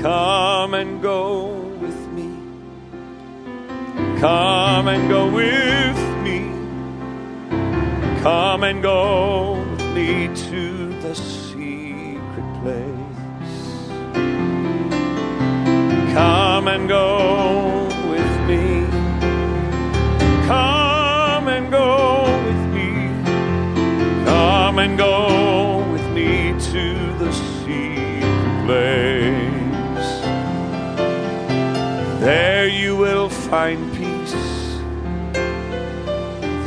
[0.03, 1.60] Come and go.
[4.21, 6.41] Come and go with me.
[8.21, 13.79] Come and go with me to the secret place.
[16.13, 18.85] Come and go with me.
[20.47, 22.91] Come and go with me.
[24.27, 30.11] Come and go with me to the secret place.
[32.21, 33.90] There you will find.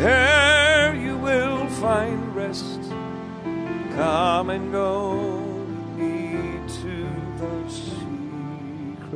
[0.02, 2.80] There you will find rest.
[3.96, 4.92] Come and go
[5.66, 6.16] with me
[6.80, 6.96] to
[7.40, 9.08] the secret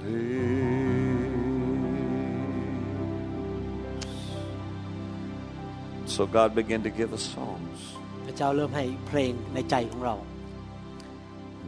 [0.00, 0.48] place.
[6.06, 7.78] So God began to give us songs.
[8.26, 10.16] พระเจ้าเริ่มให้เพลงในใจของเรา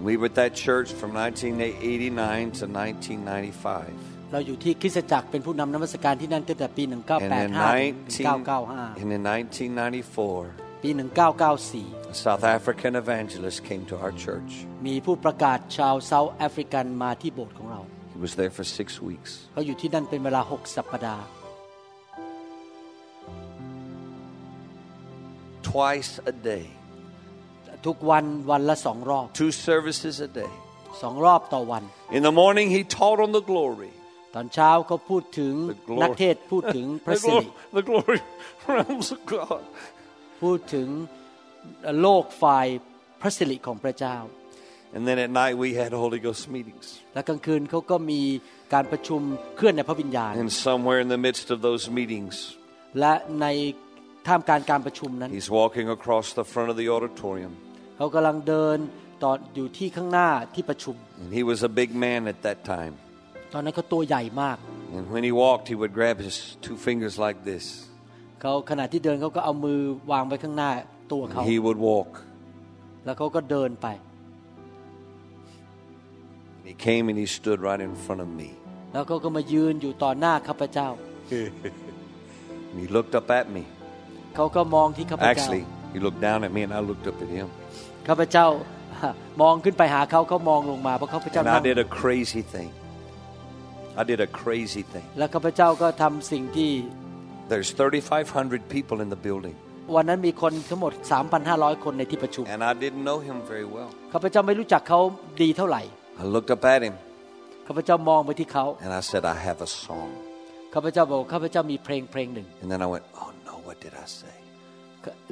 [0.06, 4.13] We were at that church from 1989 to 1995.
[4.31, 13.83] เราอยู่ที่คริสตจักรเป็นผู้นำนมัสการที่นั่นตั้งแต่ปี And in, 1985ถึง 19, and in 1994, ปี 1994 a South African evangelist came
[13.91, 14.51] to our church.
[14.87, 17.79] มีผู้ประกาศชาวเซาท์แอฟริกันมาที่โบสถ์ของเรา
[18.15, 19.31] He was there for six weeks.
[19.53, 21.23] เขาอยู่ที่นั่นเป็นเวลา 6 สัปดาห์
[25.69, 26.65] Twice a day,
[27.85, 30.51] ทุกวันวันละสองรอบ two services a day.
[31.01, 31.83] สองรอบต่อวัน
[32.17, 33.91] In the morning, he taught on the glory.
[34.35, 38.19] ตอนเช้าเขาพูดถึง The glory นักเทศน์พูดถึงพระ The สิริ glory, the glory
[38.75, 39.63] realms of God.
[40.43, 40.87] พูดถึง
[42.01, 42.67] โลกฝ่าย
[43.21, 44.17] พระสิริของพระเจ้า
[44.95, 46.85] And then at night, we had Holy Ghost meetings.
[47.13, 48.21] และกลางคืนเขาก็มี
[48.73, 49.21] การประชุม
[49.57, 52.33] เคลื่อนในพระวิญญาณ And somewhere in the midst of those meetings,
[52.99, 53.47] และใน
[54.27, 57.51] ท่ามกลารการประชุมนั้น he's walking across the front of the auditorium.
[57.97, 58.77] เขากำลังเดิน
[59.23, 62.93] ตอนอยู่ที่ข้างหน้าที่ประชุม And he was a big man at that time.
[63.57, 64.57] ตอนนั้นเขาตัวใหญ่มาก
[64.95, 66.35] And when he walked, he would grab his
[66.65, 67.63] two fingers like this.
[68.41, 69.79] เขาขณะที่เดินเขาก็เอามือ
[70.11, 70.71] วางไว้ข้างหน้า
[71.11, 72.11] ตัวเขา And he would walk.
[73.05, 73.87] แล้วเขาก็เดินไป
[76.59, 78.49] And he came and he stood right in front of me.
[78.93, 80.87] แล้วเขาก็มายืนอยู่ต่อหน้าข้าพเจ้า
[82.71, 83.63] And he looked up at me.
[84.35, 87.47] เขาก็มองที่ข้าพเจ้า Actually, he looked down at me and I looked up at him.
[88.07, 88.45] ข้าพเจ้า
[89.41, 92.69] มองขึ้นไปหาเขาเขามองลงมาเพราะข้าพเจ้า And นั่ I ง did a crazy thing.
[94.00, 95.06] I did a crazy thing.
[95.18, 96.70] แล้วข้าพเจ้าก็ทำสิ่งที่
[97.52, 99.56] There's 3,500 people in the building.
[99.96, 100.92] วันนั้นมีคนทั้งหมด
[101.38, 103.90] 3,500 คนในที่ประชุม And I didn't know him very well.
[104.12, 105.00] ข้าพเจ้าไม่รู้จักเขา
[105.42, 105.82] ดีเท่าไหร่
[106.22, 106.94] I looked up at him
[107.66, 110.10] ข้าพเจ้ามองไปที่เขา and I said, I have a song.
[110.74, 114.34] ข้าพเจ้าบอกข้าพเจ้ามีเพลงเพลงหนึ่ง And then I went, Oh no, what did I say?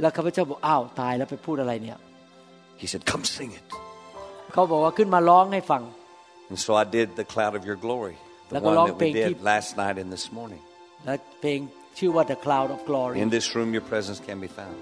[0.00, 1.98] แล้วข้าพเจ้าบอกอ้าวตายแล้วไปพูดอะไรเนี่ย
[2.82, 3.64] He said, Come sing it.
[4.52, 5.82] เขาบอกว่าขึ้นมาร้องให้ฟัง
[6.50, 8.16] And so I did The Cloud of Your Glory,
[8.52, 10.62] the Lago one long that we peng did keep- last night and this morning.
[11.06, 11.60] และเพลง
[11.98, 14.76] ชื่อว่า The Cloud of Glory In this room, your presence can be found.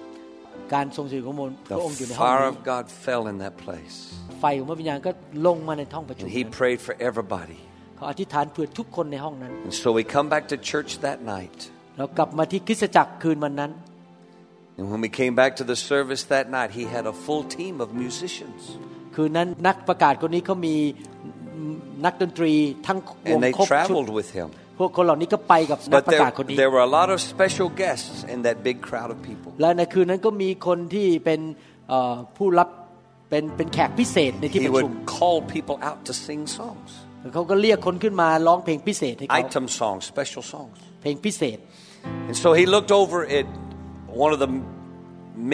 [0.74, 3.96] การทรงสิริของพ The ระองค์อยู่ในห้อง fire นี้ of God fell in that place.
[4.40, 5.10] ไฟของพระวิญญาณก็
[5.46, 7.58] ลงมาในห้องประชุม And he นั้น prayed for everybody.
[7.96, 11.58] เขาอธิษฐานเผื่อทุกคนในห้องนั้น And so we come back to church that night.
[11.98, 13.72] เรากลับมาที่คริสตจักรคืนวันนั้น
[14.78, 17.74] And when we came back to the service that night, he had a full team
[17.84, 18.60] of musicians.
[19.14, 20.76] คืนนั้นนักประกาศคนนี้เขามี
[22.04, 22.52] นักดนตรี
[22.86, 22.98] ทั้ง
[23.32, 24.48] วง And they ครบชุด traveled with him.
[24.78, 28.76] พวกคนเหล่านี้ก็ไปกับนัก But ประกาศ there, คนนี้ there were a lot of special guests in that big
[28.88, 29.50] crowd of people.
[29.60, 31.40] และในคืนนั้นก็มีคนที่เป็น
[31.88, 32.68] เอ่อผู้รับ
[33.30, 36.90] เป็นเป็นแขกพิเศษในที่ป He ระชุม would call people out to sing songs,
[37.34, 40.76] เขาก็เรียกคนขึ้นมาร้องเพลงพิเศษให้เขา item songs, special songs.
[41.02, 41.58] เพลงพิเศษ
[42.28, 43.46] And so he looked over at
[44.24, 44.50] one of the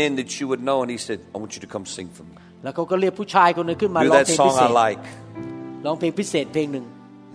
[0.01, 2.25] men that you would know and he said, I want you to come sing for
[2.31, 2.35] me.
[2.62, 5.03] แล้วเขาก็เรียกผู้ชายคนหนึงขึ้นมา Do ร้อง that เพลงพิ song เศ I ษ like.
[5.88, 6.86] ร้องเพลงพิเศษเพลงหนึ่ง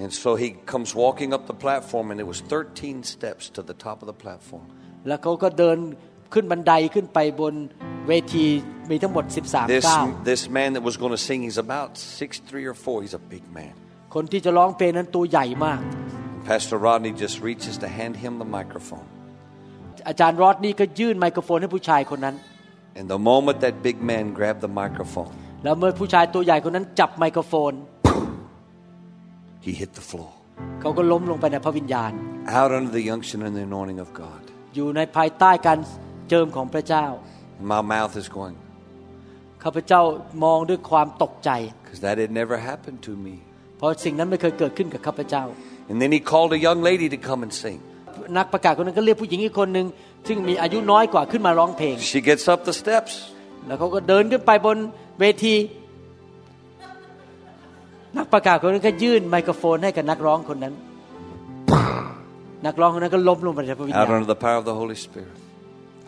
[0.04, 3.76] And so he comes walking up the platform and it was 13 steps to the
[3.86, 4.64] top of the platform.
[5.08, 5.78] แล้วเขาก็เดิน
[6.34, 7.54] ขึ้นบันไดขึ้นไปบน
[8.08, 8.46] เวที
[8.90, 12.76] มีทั้งหมด 13 This, ก้าว this man that was going to sing, he's about six three or
[12.86, 13.04] 4.
[13.04, 13.74] He's a big man.
[14.14, 15.80] คนที่จะร้องเพลงนั้นตัวใหญ่มาก
[16.50, 19.06] Pastor Rodney just reaches to hand him the microphone.
[20.08, 22.34] อาจารย์รอดนี่ก็ยื่นไมโครโฟนให้ผู้ชายคนนั้น
[22.98, 25.32] And the moment that big man grabbed the microphone,
[25.64, 27.72] แล้วเมื่อผู้ชายตัวใหญ่คนนั้นจับไมโครโฟน
[29.66, 30.30] he hit the floor.
[30.80, 32.12] เขาก็ล้มลงไปในพระวิญญาณ
[32.58, 34.42] Out under the unction and the anointing of God.
[34.74, 35.78] อยู่ในภายใต้การ
[36.28, 37.06] เจิมของพระเจ้า
[37.60, 38.56] And my mouth is going,
[39.62, 40.00] ข้าพเจ้า
[40.44, 41.50] มองด้วยความตกใจ
[41.82, 43.34] because that had never happened to me.
[43.78, 45.44] เพราะสิ่งนั้นไม่เคยเกิดขึ้นกับข้าพเจ้า
[45.90, 47.78] And then he called a young lady to come and sing.
[48.38, 49.86] นักประกาศคนนั้นก็เรียกผู้หญิงอีกคนหนึ่ง
[50.28, 53.12] ซึ่งมีอายุน้อยกว่าขึ้นมาร้องเพลง She gets up the steps.
[53.66, 54.76] แล้วเขาก็เดินขึ้นไปบน
[55.20, 55.54] เวที
[58.16, 60.74] นักประกาศคนนั้นก็ยื่นไมโครโฟนให้กับนักร้องคนนั้น
[62.66, 65.34] นักร้องคนนั้นก็ล้มลงไปในพระวิญ Out ญาณ under the power of the Holy Spirit.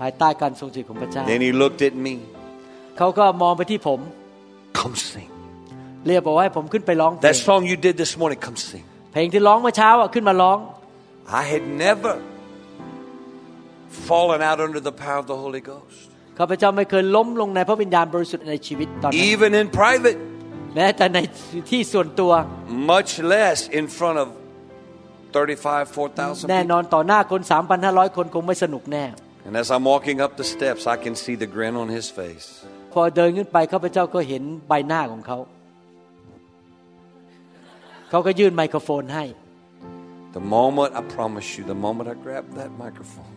[0.00, 2.14] ภายใต้การทรงสถิตของพระเจ้า Then he looked at me.
[2.98, 4.00] เขาก็มองไปที่ผม
[4.80, 5.28] Come sing.
[6.06, 8.84] เรียกบอกว่าให้ผมขึ้นไปร้องเพล That ง song you did this morning, come sing.
[9.12, 10.58] เพลงที่ร้องเมื่อเช้าอะขึ้นมาร้อง
[11.40, 12.12] I had never
[14.08, 15.98] fallen out under the power of the Holy Ghost.
[16.38, 20.18] ข้าพเจ้าไม่เคยล้มลงในพระวิญญาณบริสุทธิ์ในชีวิตตอนนั้น Even in private,
[20.74, 21.18] แม้แต่ใน
[21.70, 22.32] ที่ส่วนตัว
[22.94, 24.28] much less in front of
[25.34, 26.70] 35, 4,000แน่ people.
[26.72, 27.40] นอนต่อหน้าคน
[27.78, 29.04] 3,500 คนคงไม่สนุกแน่
[29.46, 32.46] And as I'm walking up the steps, I can see the grin on his face.
[32.92, 35.38] พอเดินขึ้นไปข้าพเจ้าก็เห็นใบหน้าของเขา
[38.10, 39.24] เขาก็ยื่นไมโครโฟนให้
[40.38, 43.33] The moment, I promise you, the moment I grabbed that microphone,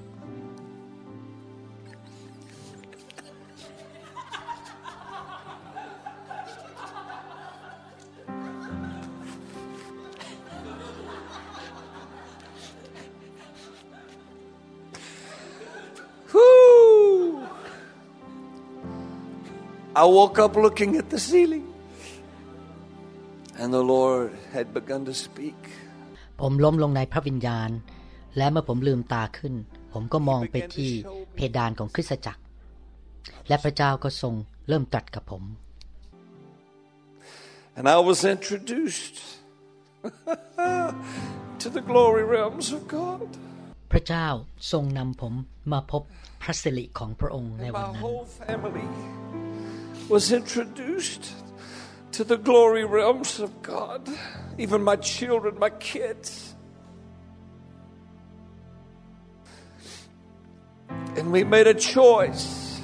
[16.37, 17.47] Whew.
[20.01, 21.65] I woke up looking at the ceiling,
[23.59, 25.59] and the Lord had begun to speak.
[26.41, 27.69] ผมล้มลงในพระวิญญาณ
[28.37, 29.53] และเมื่อผมลืมตาขึ้น
[29.93, 30.91] ผมก็มองไปที่
[31.35, 32.41] เพดานของคริสตจักร
[33.47, 34.33] และพระเจ้าก็ทรง
[34.67, 35.43] เริ่มตรัสกับผม
[37.77, 39.17] And I was introduced
[41.61, 43.29] to the glory realms of God.
[43.92, 44.26] พระเจ้า
[44.72, 45.34] ทรงนำผม
[45.72, 46.02] มาพบ
[46.42, 48.88] พระสิริของพระองค์ในวัน My นั้น whole family
[50.14, 51.24] was introduced
[52.16, 54.08] to the glory realms of God.
[54.58, 56.54] Even my children, my kids.
[61.16, 62.80] And we made a choice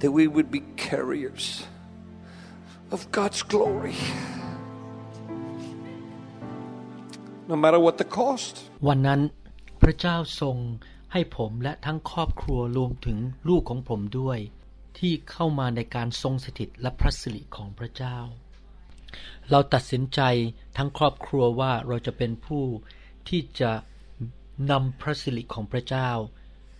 [0.00, 1.64] that we would be carriers
[2.90, 3.96] of God's glory.
[7.51, 8.55] No matter what the cost.
[8.87, 9.21] วันนั้น
[9.81, 10.57] พระเจ้าทรง
[11.13, 13.17] ให้ผมและทั้งครอบครัวรวมถึง
[13.49, 14.39] ลูกของผมด้วย
[14.99, 18.17] ที่เข้ามาในการทรงสถิตและพระสิริของพระเจ้า
[19.49, 20.21] เราตัดสินใจ
[20.77, 22.63] ทั้งครอบครัวว่าเราจะเป็นผู้
[23.29, 23.71] ที่จะ
[24.71, 26.09] นำพระสิริของพระเจ้า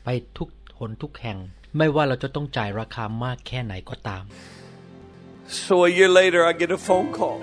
[0.04, 1.38] ไปทุกหนทุกแห่ง
[1.78, 4.24] ไม่ว่าเราจะต้องจ่ายราคามากแค่ไหนก็ตาม
[5.68, 7.40] So a year later, I get a phone call.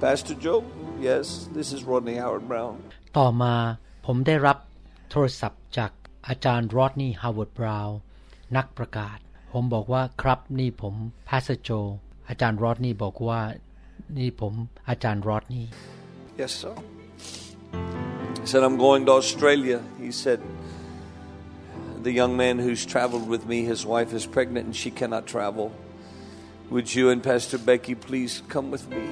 [0.00, 0.62] Pastor Joe,
[1.00, 2.78] yes this is Rodney Howard-Browne.
[3.18, 3.54] ต่อมา
[4.06, 4.58] ผมได้รับ
[5.10, 5.92] โทรศัพท์จาก
[6.28, 7.96] อาจารย์ Rodney Howard-Browne
[8.56, 9.18] นักประกาศ
[9.52, 10.94] ผมบอกว่าครับนี่ผม
[11.28, 11.86] p a s t o r Joe
[12.28, 13.40] อาจารย์ Rodney บอกว่า
[14.18, 14.52] นี่ผม
[14.88, 15.64] อาจารย์ Rodney
[16.40, 16.74] yes sir.
[18.42, 19.78] He said I'm going to Australia.
[20.04, 20.40] He said
[22.06, 25.66] the young man who's traveled with me his wife is pregnant and she cannot travel.
[26.72, 29.04] Would you and Pastor Becky please come with me?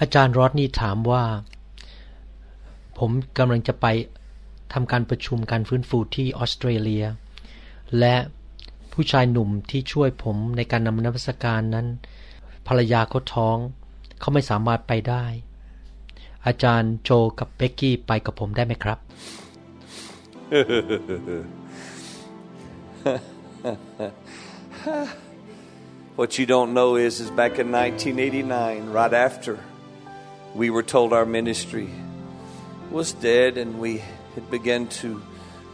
[0.00, 1.24] อาจารย์รอดนี่ถามว่า
[2.98, 3.86] ผมกำลังจะไป
[4.72, 7.04] ทำการประชุมการฟื้นฟูที่ออสเตรเลีย
[7.98, 8.16] และ
[8.92, 11.86] ผู้ชายหนุ่มที่ช่วยผมในการนำนวัตการนั้น
[12.66, 13.56] ภรรยาเขาท้อง
[14.20, 15.24] เขาไม่สามารถไปได้
[16.46, 18.98] อาจารย์โจกับเบกกี้ไปกับผมได้ไหมครับ
[26.18, 29.54] What you don't know is, is back in 1989, right after
[30.55, 31.89] we were told our ministry
[32.91, 34.03] was dead and we
[34.35, 35.21] had begun to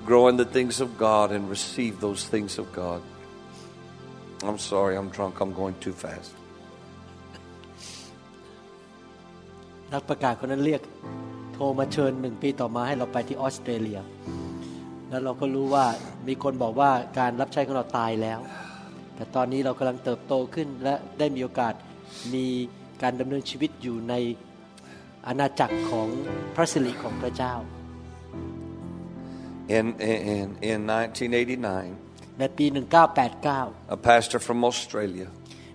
[0.05, 3.01] grow in the things of God and receive those things of God.
[4.43, 5.39] I'm sorry, I'm drunk.
[5.41, 6.31] I'm going too fast.
[9.93, 10.81] นักประกาศคนนั้นเรียก
[11.53, 13.99] โทรมาเชิญหนึ่งปีต่อมาให้เราไปที่ออสเตรเลีย
[15.09, 15.85] แล้วเราก็รู้ว่า
[16.27, 18.39] มีคนบอกว่าการรับใช้ของเราตายแล้ว
[19.15, 21.73] แต่ตอนนี้เรากำลังเติบโตขึ้น และได้มีโอกาส
[22.33, 22.45] มี
[23.01, 24.13] การดำเนินชีวิตอยู่ใน
[25.27, 26.07] อาณาจักรของ
[26.55, 27.53] พระสิริของพระเจ้า
[29.77, 29.85] In,
[30.35, 32.65] in, in 1989, ในปี
[33.29, 35.27] 1989 a pastor from Australia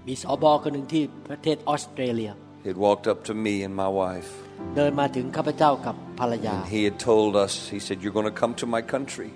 [0.08, 2.32] มีสอบอคนหนึ่งที่ประเทศออสเตรเลีย
[2.68, 4.30] had walked up to me and my wife.
[4.76, 9.30] เดินมาถึงข้าพเจ้ากับภรรยา He had told us, he said, You're going to come to my country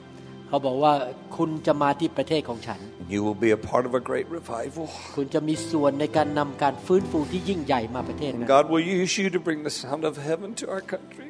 [0.51, 0.93] เขาบอกว่า
[1.37, 4.85] คุณจะมาที่ประเทศของฉัน and you will be a part of a great revival.
[5.15, 10.83] คุณจะมีส่วนในการนำการฟื้นฟูที่ยิ่งใหญ่มาประเทศ And นั้น God will use you to bring the sound of heaven to our
[10.93, 11.27] country.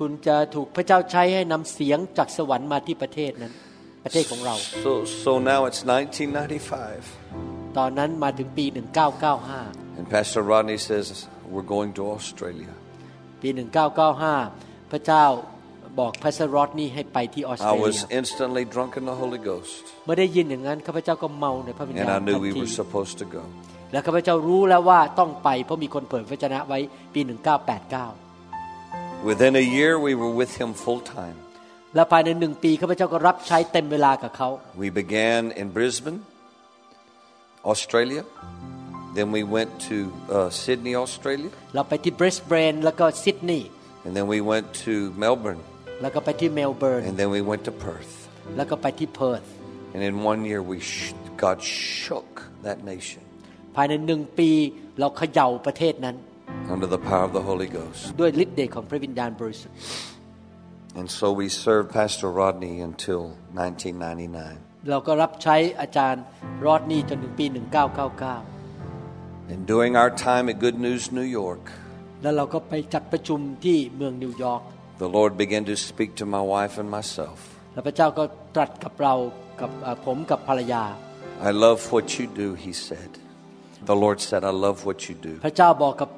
[0.00, 3.52] คุณจะถูกพระเจ้าใช้ให้นำเสียงจากสวรรค์มาที่ประเทศนั้น
[4.04, 4.54] ประเทศของเรา
[4.86, 4.92] So,
[5.24, 5.82] so now it's
[6.56, 7.78] 1995.
[7.78, 8.66] ตอนนั้นมาถึงปี
[9.32, 11.06] 1995 And Pastor Rodney says,
[11.52, 12.72] We're going to Australia.
[13.42, 13.48] ปี
[14.20, 15.24] 1995 พระเจ้า
[15.98, 19.74] บอกพระสรอดนี่ให้ไปที่ออสเตร I เลี was ย instantly drunk in the Holy Ghost.
[20.04, 23.42] เมื่อได้ยินอย่างนั้นข้าพเจ้าก็เมาในพระวิญ And ญา I ณ knew ทัน we ที were supposed to go.
[23.92, 26.78] และข้าพเจ้ารู้แล้วว่าต้องไปเพราะมีคนเผยพระชนะไว้
[27.14, 27.20] ปี
[28.24, 31.36] 1989 Within a year, we were with him full time.
[31.94, 34.48] และภายในหนึ่งปีข้าพเจ้าก็รับใช้เต็มเวลากับเขา
[34.82, 36.18] We began in Brisbane,
[37.72, 38.22] Australia.
[39.18, 39.96] Then we went to
[40.36, 41.50] uh, Sydney, Australia.
[41.74, 43.68] เราไปที่บริสเบนแล้วก็ซิดนีย์
[44.06, 44.92] And then we went to
[45.24, 45.62] Melbourne.
[46.02, 48.12] แล้วก็ไปที่เมลเบิร์น And then we went to Perth.
[48.56, 49.42] แล้วก็ไปที่เพิร์ธ
[49.94, 51.58] And in one year, we sh- God
[52.04, 52.30] shook
[52.66, 53.22] that nation
[53.76, 54.50] ภายในหนึ่งปี
[55.00, 56.16] เราเขย่าประเทศนั้น
[56.74, 58.00] under the power of the Holy Ghost.
[58.20, 59.76] ด้วยฤทธิ์เดชของพระวิญญาณบริสุทธิ์
[61.00, 63.20] And so we served Pastor Rodney until
[63.54, 64.88] 1999.
[64.90, 66.22] เราก็รับใช้อาจารย์
[66.64, 67.46] รอดนี่จนถึงปี
[68.50, 71.62] 1999 And during our time at Good News New York,
[72.22, 74.62] แล้วเราก็ไปจัดประชุมที่เมืองนิวยอร์ก
[75.03, 77.37] the Lord began to speak to my wife and myself.
[77.73, 78.23] แล้วพระเจ้าก็
[78.55, 79.13] ตรัสกับเรา
[79.61, 80.83] กับเอ่อผมกับภรรยา
[81.49, 83.11] I love what you do, he said.
[83.91, 85.33] The Lord said, I love what you do.
[85.45, 86.09] พระเจ้าบอกกับ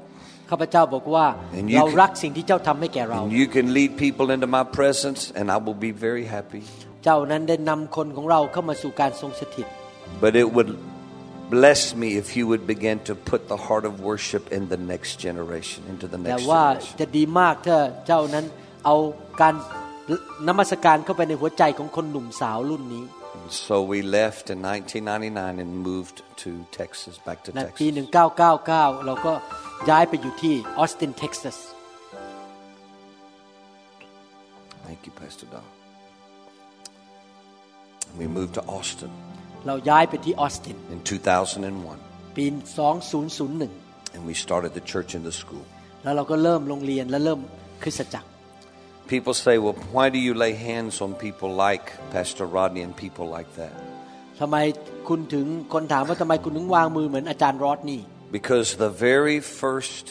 [0.50, 1.26] ข้าพเจ้าบอกว่า
[1.60, 5.58] And you เรา can- รักสิ่งที่เจ้าทำให้แก่เรา And you can lead people into my presence, and I
[5.66, 6.64] will be very happy.
[7.06, 9.68] เจ้านั้นได้นำคนของเราเข้ามาสู่การทรงสถิต
[10.24, 10.72] But it would
[11.56, 15.12] bless me if you would begin to put the heart of worship in the next
[15.28, 16.98] generation, into the แต่ next ว่า generation.
[17.02, 18.46] จะดีมากถ้าเจ้านั้น
[18.85, 18.97] เอา
[19.41, 19.55] การ
[20.49, 23.05] นมัสการเข้าไปในหัวใจของคนหนุ่มสาวรุ่นนี้
[23.69, 27.81] So we left in 1999 and moved to Texas, back to ใน Texas.
[27.81, 27.87] ปี
[28.47, 29.33] 1999 เราก็
[29.91, 31.59] ย้ายไปอยู่ที่ออสตินเท็กซัส
[34.87, 35.67] Thank you, Pastor Doc.
[38.21, 39.13] We moved to Austin
[39.67, 41.01] เราย้ายไปที่ออสติน in
[41.73, 42.45] 2001, ปี
[43.09, 45.65] 2001 and we started the church in the school.
[46.03, 47.41] แล้วเราก็เริ่มโรงเรียนและเริ่ม
[47.83, 48.29] คริสตจักร
[49.14, 53.26] People say, well, why do you lay hands on people like Pastor Rodney and people
[53.38, 53.74] like that?
[54.40, 54.58] ทำไม
[55.10, 58.02] คุณถึงคนถามว่าทำไมคุณถึงวางมือเหมือนอาจารย์รอดนี่
[58.38, 60.06] Because the very first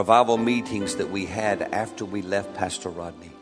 [0.00, 3.32] revival meetings that we had after we left Pastor Rodney,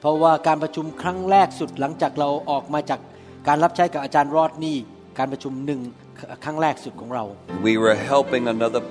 [0.00, 3.00] เพราะว่าการประชุมครั้งแรกสุดหลังจากเราออกมาจาก
[3.48, 4.76] การรับใช้กับอาจารย์รอดนี่
[5.18, 5.80] การประชุมหนึ่ง
[6.44, 7.24] ครั้งแรกสุดของเรา
[7.66, 8.82] we were helping another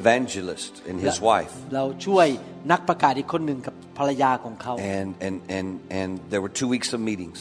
[0.00, 1.52] evangelist and his wife.
[1.74, 2.26] เราช่วย
[2.72, 5.68] นักประกาศอีกคนหนึ่งกับภรรยาของเขา And, and, and,
[6.00, 7.38] and there were two weeks of meetings.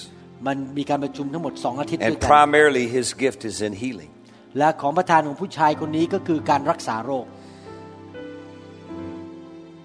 [0.47, 4.11] มันมีการประชุมทั้งหมดสองอาทิตย์ด้ And วยกัน primarily his gift is in healing.
[4.57, 7.25] และของประธานของผู้ชายคนนี้ก็คือการรักษาโรค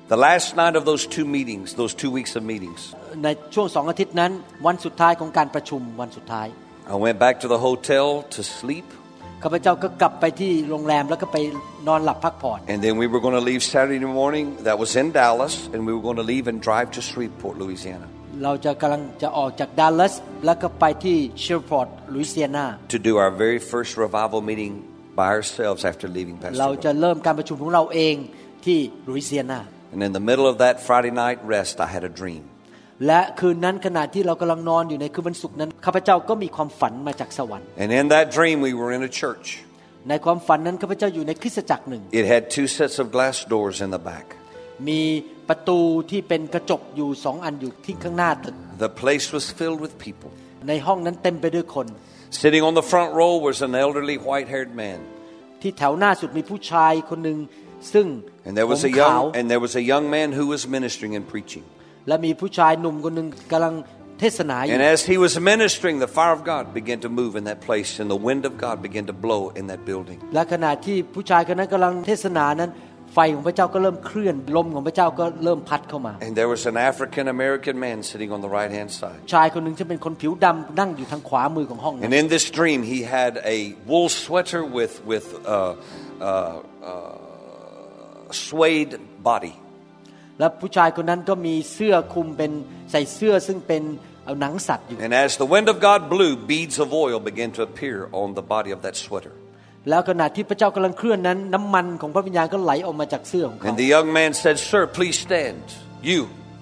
[0.08, 2.80] The last night of those two meetings, those two weeks of meetings,
[3.24, 4.32] ในช่วงสองอาทิตย์นั้น
[4.66, 6.46] วันสุดท้ายของการประชุมวันสุดท้าย
[6.94, 8.86] I went back to the hotel to sleep.
[9.42, 11.36] ข้าพเจ้าก็กลับไปที่โรงแรมแล้วก็ไป
[11.88, 14.46] นอนหลับพักผ่อน And then we were going to leave Saturday morning.
[14.68, 15.54] That was in Dallas.
[15.72, 18.06] And we were going to leave and drive to Shreveport, Louisiana
[18.44, 20.14] เราจะกำลังจะออกจากดัลลัส
[20.46, 24.72] แล้วก็ไปที่เชลพอร์ตลุยเซียนา to do our very first revival meeting
[25.20, 27.00] by ourselves after leaving เรา Pastor จะ Rod.
[27.00, 28.14] เริ่มการประชุมของเราเอง
[28.64, 28.78] ที่
[29.08, 29.60] ลุยเซียนา
[29.94, 32.42] And in the middle of that Friday night rest, I had a dream.
[33.05, 39.47] และคืนนั้นขณะที่เรากำลังนอนอยู่ในคืนวันศุกร์นั้นข้าพเจ้าก็มีความฝันมาจากสวรรค์ And in that dream, we were in a church.
[40.09, 44.25] ในความฝันนั้นข้าพเจ้าอยู่ในคริสตจักรหนึ่ง It had two sets of glass doors in the back.
[44.89, 45.01] มี
[45.49, 45.79] ประตู
[46.11, 48.55] ที่เป็นกระจกอยู่สองอันอยู่ที่ข้างหน้าตึก
[48.87, 50.29] The place was filled with people.
[50.67, 51.87] ในห้องนั้นเต็มไปด้วยคน
[52.43, 54.99] Sitting on the front row was an elderly white haired man.
[55.61, 57.37] ที่แถวหน้าสุดมีผู้ชายคนหนึ่ง
[57.93, 58.05] ซึ่ง
[58.47, 60.45] And there ผ was ม a ขาว young and there was a young man who
[60.53, 61.65] was ministering and preaching.
[62.08, 63.74] และมีผู้ชายหนุ่มคนหนึ่งกำลัง
[64.20, 67.90] เทศนาอยู่ And as he was ministering, the fire of God began to move in that place,
[68.00, 70.18] and the wind of God began to blow in that building.
[70.34, 72.70] และขณะที่ผู้ชายคนนั้นกำลังเทศนานั้น
[73.14, 79.20] ไฟของพระเจ้าก็เริ่มเคลื่อนลมของพระเจ้าก็เริ่มพัดเข้ามา And there was an African American man sitting on the right hand side.
[79.34, 83.58] ชายคนหนึ่งที่เป็นคนผิวดำนั่งอยู่ทางขวามือของห้องนั้น And in this dream, he had a
[83.90, 85.52] wool sweater with, with uh,
[86.20, 88.92] uh, uh, suede
[89.30, 89.54] body.
[90.38, 92.50] และผู้ชายคนนั้นก็มีเสื้อคลุมเป็น
[92.90, 93.82] ใส่เสื้อซึ่งเป็น
[94.24, 98.44] เอาหนังสัตว์อยู่ And as the wind of God blew, beads of oil began to appear on the
[98.54, 99.32] body of that sweater.
[99.90, 105.62] แล้วขณะที่พระเจ้ากำลังเคลื่อนนั้น น้ำมันของพระวิญญาณก็ไหลออกมาจากเสื้อของเขา And the young man said, Sir, please stand.
[106.10, 106.20] You,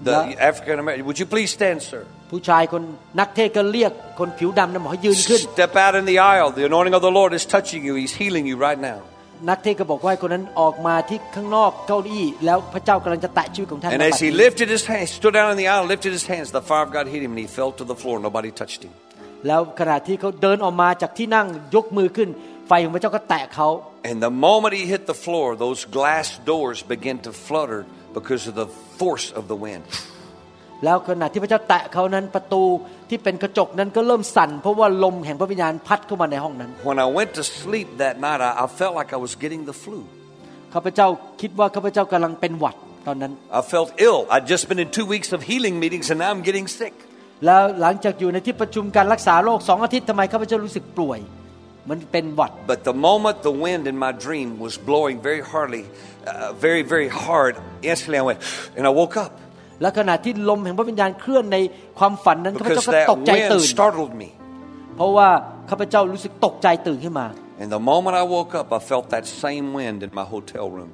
[0.09, 0.49] the Yeah.
[0.51, 2.03] African American, would you please stand, sir?
[2.31, 2.83] ผู้ชายคน
[3.21, 6.49] นักเทศก็เรียกคนผิวดำนั้นบอกให้ยืนขึ้น Step out in the aisle.
[6.61, 7.93] The anointing of the Lord is touching you.
[8.03, 9.01] He's healing you right now.
[9.50, 15.86] นักเทศก็บอกว่าให้คนนั้นออกมาที่ข้างนอกเก้าอี้แล้วพระเจ้ากำลังจะแตะชีวิตของท่าน And ณ as บัด he นี้ lifted his hands, stood down in the aisle,
[15.94, 18.16] lifted his hands, the fire of God hit him and he fell to the floor.
[18.28, 18.94] Nobody touched him.
[19.48, 22.30] แล้วขณะที่เขาเดินออกมาจากที่นั่งยกมือขึ้น
[22.68, 23.68] ไฟของพระเจ้าก็แตะเขา
[24.10, 27.82] And the moment he hit the floor, those glass doors began to flutter
[28.18, 28.68] because of the
[29.00, 29.84] force of the wind.
[30.84, 32.64] แล้วขณะที่พระเจ้าแตะเขานั้นประตู
[33.10, 39.76] ที่เป็นกระจกนั้นก็เริ่มสั่นเพราะว่าลมแห่งพระวิญญาณพัดเข้ามาในห้องนั้น When I went to sleep that night, I, I felt like I was getting the
[39.84, 40.00] flu.
[40.74, 41.08] ข้าพเจ้า
[41.42, 42.76] คิดว่าข้าพเจ้ากำลังเป็นหวัด
[43.08, 44.20] ตอนนั้น I felt ill.
[44.34, 46.96] I'd just been in two weeks of healing meetings and now I'm getting sick.
[47.46, 51.20] แล้วหลังจากอยู่ในที่ประชุมการรักษาโรคสองอาทิตย์ทำไมข้าพเจ้ารู้สึกป่วย
[51.90, 57.10] มันเป็นหวัด But the moment the wind in my dream was blowing very hardly, uh, very, very
[57.26, 57.54] hard,
[57.90, 58.40] instantly I went,
[58.78, 59.32] and I woke up
[59.82, 61.58] และขณะที่ลมแห่งพระวิญญาณเคลื่อนใน
[62.00, 64.30] ความฝันนั้นข้าพ because เจ้าก็ that ตกใจ wind ตื่น startled me.
[64.98, 65.28] เพราะว่า
[65.70, 67.28] ข้าพเจ้ารู้สึกตกใจตื่นขึ้นมา
[67.62, 70.90] And the moment I woke up, I felt that same wind in my hotel room.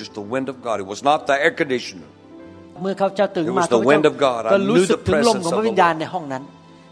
[0.00, 0.76] Just the wind of God.
[0.84, 2.08] It was not the air conditioner.
[2.82, 4.40] เมื่อข้าพเจ้าตื่นขึ้นมา It was the ข้าพเจ้า wind of God.
[4.46, 6.00] I ก็รู้ knew สึก the ถึงลม presence ของ of พระ the วิญญาณ Lord.
[6.00, 6.42] ในห้องนั้น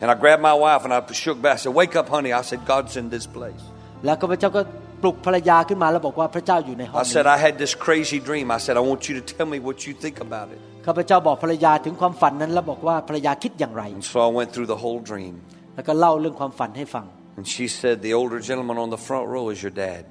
[0.00, 1.54] And I grabbed my wife and I shook back.
[1.58, 2.30] I said, Wake up, honey.
[2.40, 3.62] I said, God's in this place.
[4.04, 4.62] แล้วข้าพเจ้าก็
[5.01, 8.45] ปลุกภรรยาขึ้นมาแล้วบอกว่าพระเจ้าอยู่ในห้อง I นี้ said, I had this crazy dream.
[8.57, 10.59] I said, I want you to tell me what you think about it.
[10.87, 15.33] ข้าพเจ้าบอกภรรยาถึงความฝันนั้นแล้วบอกว่าภรรยาคิดอย่างไร And so I went through the whole dream.
[15.75, 17.05] แล้วก็เล่าเรื่องความฝันให้ฟัง
[17.39, 20.01] And she said, The older gentleman on the front row is your dad.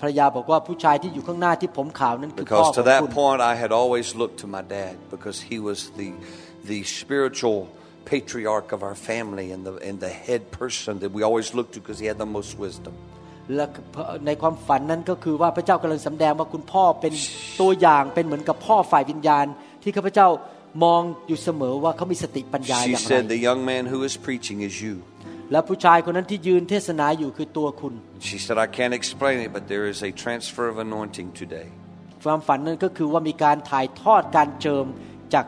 [0.00, 4.94] ภรรยาบอกว่าผู้ชายที่อยู่ข้างหน้าที่ผมขาวนั้นคือพ่อ Because ข to อง that คุณ point, I had always looked to my dad
[5.14, 6.08] because he was the,
[6.72, 7.58] the spiritual
[8.12, 11.78] patriarch of our family and the, and the head person that we always looked to
[11.82, 12.94] because he had the most wisdom.
[13.55, 13.65] และ
[14.25, 17.13] ในความฝันนั้นก็คือว่าพระเจ้ากำลังสำแดงว่าคุณพ่อเป็น
[17.61, 19.45] ตัวอย่างเป็นเหมือนกับพ่อฝ่ายวิญญาณ
[19.83, 20.27] ที่ข้าพเจ้า
[20.83, 24.95] มองอยู่เสมอว่าเขามีสติปัญญา She อย่างไร said, The young man who is preaching is you.
[25.51, 27.93] และผู้ชายคนนั้นที่ยืนเทศนาอยู่คือตัวคุณ
[28.29, 31.67] She said, I can't explain it, but there is a transfer of anointing today.
[32.25, 34.85] ความฝันนั้นก็คือว่ามีการถ่ายทอดการเจิม
[35.33, 35.45] จาก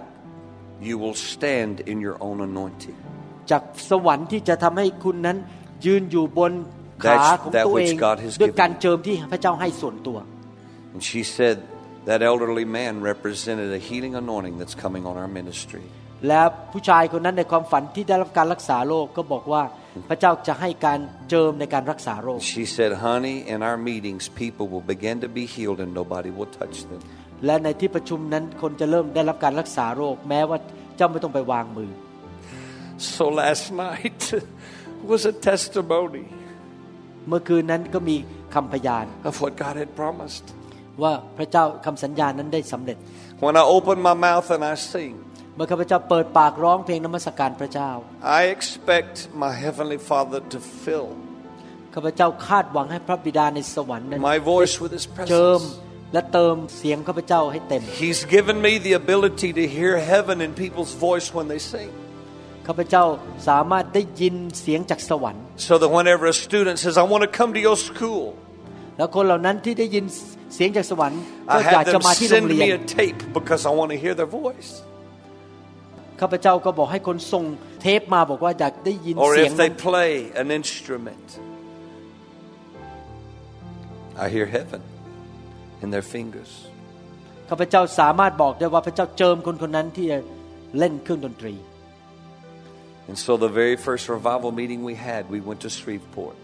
[0.89, 2.97] You will stand in your own anointing.
[3.51, 5.38] จากสวรรค์ที่จะทำให้คุณนั้น
[5.85, 6.51] ยืนอยู่บน
[7.05, 10.18] ขา That's- ของ that ตัวเอง which God has ด้วย given การเจิมที่พระเจ้าให้ส่วนตัว
[10.94, 11.56] And she said,
[12.10, 15.85] That elderly man represented a healing anointing that's coming on our ministry.
[16.28, 19.62] และผู้ชายคนนั้นในความฝันที่ได้รับการรักษาโรคก็บอกว่า
[20.09, 21.01] พระเจ้าจะให้การ
[21.31, 26.51] เจิมในการรักษาโรค She said, Honey, in our meetings, people will begin to be healed and nobody will
[26.60, 27.01] touch them.
[27.47, 30.59] และในที่ประชุมนั้นคนจะเริ่มได้รับการรักษาโรค แม้ว่า
[30.97, 31.90] เจ้าไม่ต้องไปวางมือ
[33.14, 34.22] So last night
[35.10, 36.24] was a testimony
[37.28, 38.16] เมื่อคืนนั้นก็มี
[38.55, 40.44] คำพยาน of what God had promised.
[41.02, 42.97] ว่าพระเจ้าคำสัญญานั้นได้สำเร็จ
[43.44, 45.12] When I open my mouth and I sing,
[45.56, 47.90] เมื่อข้าพเจ้าเปิดปากร้องเพลงนมัสการพระเจ้า
[48.39, 49.14] I expect
[49.44, 51.09] my Heavenly Father to fill
[51.94, 56.12] ข้าพเจ้าคาดหวังให้พระบิดาในสวรรค์นั้น my voice with His เจิม presence.
[56.12, 61.90] และเติมเสียงข้าพเจ้าให้เต็ม He's given me the ability to hear heaven in people's voice when they sing.
[62.71, 63.03] ข้าพเจ้า
[63.49, 68.23] สามารถได้ยินเสียงจากสวรรค์ So that whenever a student says, I want to come to your school,
[68.97, 70.05] แล้วคนเหล่านั้นที่ได้ยิน
[70.55, 71.21] เสียงจากสวรรค์
[71.53, 73.97] ก็ I อยาก have จะ them มาที่โรง send เรียน me a tape because I want to
[74.03, 74.69] hear their voice.
[76.21, 77.43] ข้าพเจ้าก็บอกให้คนส่ง
[77.81, 81.27] เทปมาบอกว่าอยากได้ยิน Or เสียง if นั้ they น play an instrument,
[84.23, 84.81] I hear heaven
[85.83, 86.51] in their fingers.
[87.49, 90.17] ข้าพเจ้าสามารถบอกได้ว่าพระเจ้าเจิมคนคนนั้นที่จะ
[90.77, 91.53] เล่นเครื่องดนตรี
[93.09, 96.39] And so the very first revival meeting we had, we went to Shreveport.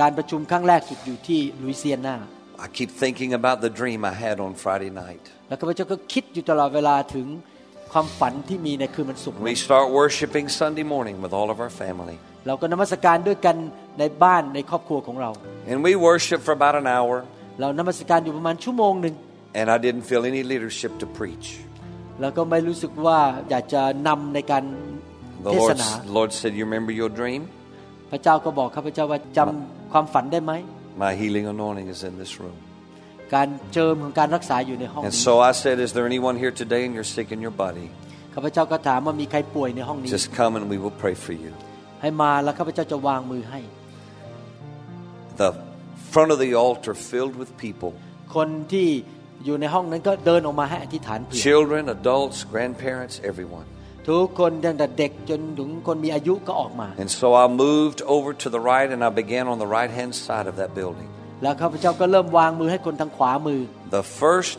[0.00, 2.16] การประชุมครั้งแรกสุดอยู่ที่ลุยเซียนา
[2.64, 5.24] I keep thinking about the dream I had on Friday night.
[5.48, 7.26] แล้วข้าพเจ้าก็คิดอยู่ตลอดเวลาถึง
[7.92, 12.16] ความฝันที่มีในคืนวันศุกร์ We start worshiping Sunday morning with all of our family.
[12.46, 13.56] เราก็นมัสการด้วยกัน
[13.98, 15.30] ในบ้านในครอบครัวของเรา
[15.72, 17.16] And we worship for about an hour,
[17.60, 19.14] เรานมัสการอยู่ประมาณชั่วโมงหนึ่ง
[19.58, 21.48] and I didn't feel any leadership to preach.
[22.20, 23.18] แล้วก็ไม่รู้สึกว่า
[23.50, 24.64] อยากจะนำในการ
[25.46, 27.42] The เทศ Lord, นา Lord said, You remember your dream?
[28.10, 30.52] พระเจ้าก็บอกข้าพเจ้าว่าจำความฝันได้ไหม
[31.04, 32.58] My healing anointing is in this room.
[33.34, 37.40] การเจิมของการรักษาอยู่ในห้อง And นี้ so I said, Is there anyone here today and you're sick in
[37.46, 37.86] your body?
[38.34, 41.52] ข้าพเจ้าก็ถามว่ามีใครป่วยในห้องนี้ Just come and we will pray for you.
[42.02, 43.60] ให้มาแล้วข้าพเจ้าจะวางมือให้
[45.42, 45.50] The
[46.12, 47.90] front of the altar filled with people
[48.36, 48.88] คนที่
[49.44, 53.66] อยู่ในห้องนั้นก็เดินออกมาให้อธิษฐานเผื่อ children, adults, grandparents, everyone.
[54.08, 59.92] ทุกคนตั้งแต่เด็กจนถึงคนมีอายุก็ออกมา And so I moved over to the right and I began on the right
[59.98, 61.08] hand side of that building.
[61.42, 63.60] แล้วข้าพเจ้าก็เริ่มวางมือให้คนทางขวามือ
[63.98, 64.58] The first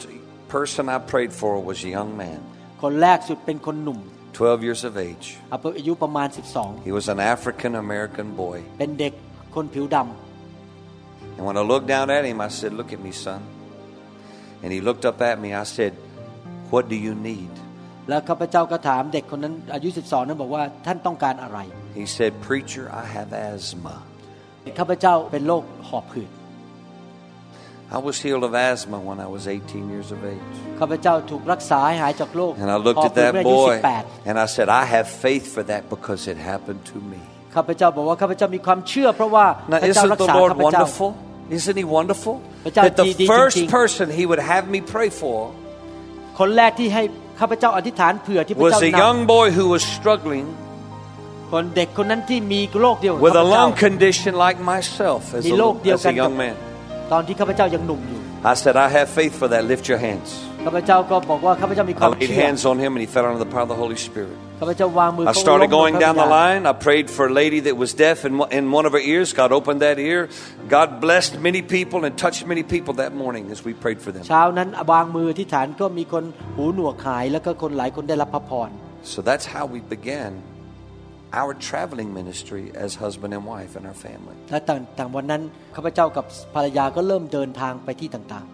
[0.55, 2.39] person I prayed for was a young man,
[2.83, 3.99] คนแรกสุดเป็นคนหนุ่ม
[4.35, 5.27] 12 years of age.
[5.53, 6.27] อายุประมาณ
[6.87, 8.57] He was an African American boy.
[8.69, 9.13] 12 เป็นเด็ก
[9.55, 9.97] คนผิวด
[11.37, 13.41] And when I looked down at him, I said, Look at me, son.
[14.63, 15.53] And he looked up at me.
[15.53, 15.93] I said,
[16.71, 17.51] What do you need?
[18.10, 21.58] ำแล้วข้าพเจ้าก็ถามเด็กคนนั้นอายุ 12 นั้นบอกว่าท่านต้องการอะไร
[22.00, 23.96] He said, Preacher, I have asthma.
[24.78, 26.30] ข้าพเจ้าเป็นโรคหอบหืด
[27.96, 30.54] I was healed of asthma when I was 18 years of age.
[30.80, 34.66] ข้าพเจ้าถูกรักษาให้หายจากโรค And I ห looked อบ at หืด that เมื่ออายุ boy 18 and I said,
[34.82, 37.20] I have faith for that because it happened to me.
[37.54, 41.10] ข้าพเจ้าบอกว่าข้าพเจ้ามีความเชื่อเพราะว่า Now, พระเจ้า isn't รัก the ษา Lord ข้าพเจ้า wonderful?
[41.56, 42.34] Isn't He wonderful?
[42.66, 45.38] พระเจ้า That the ดีๆ first จริงๆ person He would have me pray for
[46.38, 47.02] คนแรกที่ให้
[47.39, 50.45] ข้าพเจ้าอธิษฐานเผื่อที่พระ was เจ้า a น young boy who was struggling
[50.99, 56.13] ำคนเด็กคนนั้นที่มีโรคเดียวกับ with ข้า a พเจ้า lung condition like myself as a, มีโรคเดียว as กั a
[56.13, 56.55] นกับ young man.
[57.11, 58.19] ตอนที่ข้าพเจ้ายังหนุ่มอยู่
[58.51, 59.61] I said, I have faith for that.
[59.71, 60.29] Lift your hands.
[60.65, 63.71] ข้าพเจ้าก็บอกว่าข้าพเจ้ามีค I วาม laid เชื่อ hands on him and he fell under the power of
[63.73, 64.35] the Holy Spirit.
[64.59, 66.61] ข้าพเจ้าวางมือ I เขา started ล้ม going ลง down พระ the บิดา line.
[66.71, 69.27] I prayed for a lady that was deaf in, in one of her ears.
[69.41, 70.21] God opened that ear.
[70.75, 74.23] God blessed many people and touched many people that morning as we prayed for them.
[74.29, 76.23] เช้านั้นวางมือที่ฐานก็มีคน
[76.55, 78.69] หูหนวกหาย แล้วก็คนหลายคนได้รับพระพร
[79.13, 80.31] So that's how we began
[81.41, 84.35] our traveling ministry as husband and wife and our family.
[84.51, 85.41] และต่างต่างวันนั้น
[85.75, 86.25] ข้าพเจ้ากับ
[86.55, 88.47] ภรรยาก็เริ่มเดินทางไปที่ต่าง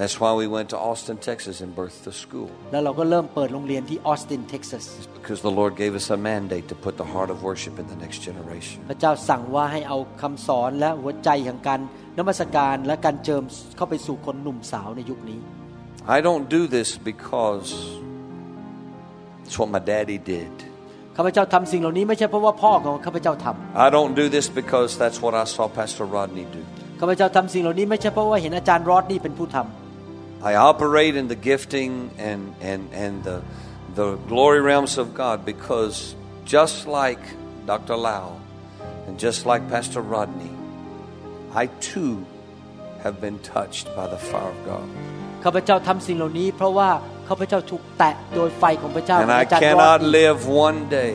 [0.00, 2.50] That's why we went to Austin, Texas and birthed the school.
[2.60, 4.84] ๆ แล้วเราก็เริ่มเปิดโรงเรียนที่ออสตินเท็กซัส
[5.20, 7.98] Because the Lord gave us a mandate to put the heart of worship in the
[8.04, 8.78] next generation.
[8.90, 11.80] พระเจ้าสั่งว่าให้เอาคำสอนและหัวใจแห่งการ
[12.18, 13.42] นมัสการและการเจิม
[13.76, 15.40] เข้าไปสู่คนหนุ่มสาวในยุคนี้
[16.16, 17.68] I don't do this because
[19.44, 20.52] it's what my daddy did.
[21.16, 26.62] ข้าพเจ้าทำสิ่งเหล่านี้ไม่ใช่เพราะว่าพ่อของข้าพเจ้าทำ I don't do this because that's what I saw Pastor Rodney do.
[27.00, 29.58] ข้าพเจ้าทำสิ่งเหล่านี้ไม่ใช่เพราะว่าเห็นอาจารย์รอดนี่เป็นผู้ท
[30.42, 33.42] I operate in the gifting and, and, and the,
[33.94, 36.14] the glory realms of God because
[36.44, 37.22] just like
[37.66, 37.96] Dr.
[37.96, 38.26] Lau
[39.06, 40.52] and just like Pastor Rodney,
[41.54, 42.24] I too
[43.02, 44.86] have been touched by the fire of God.
[45.44, 46.90] ข้าพเจ้าทำสิ่งเหล่านี้ เพราะว่า
[47.28, 51.14] ข้าพเจ้าถูกแตะโดยไฟของพระเจ้า And I อาจารย์รอ cannot ด live one day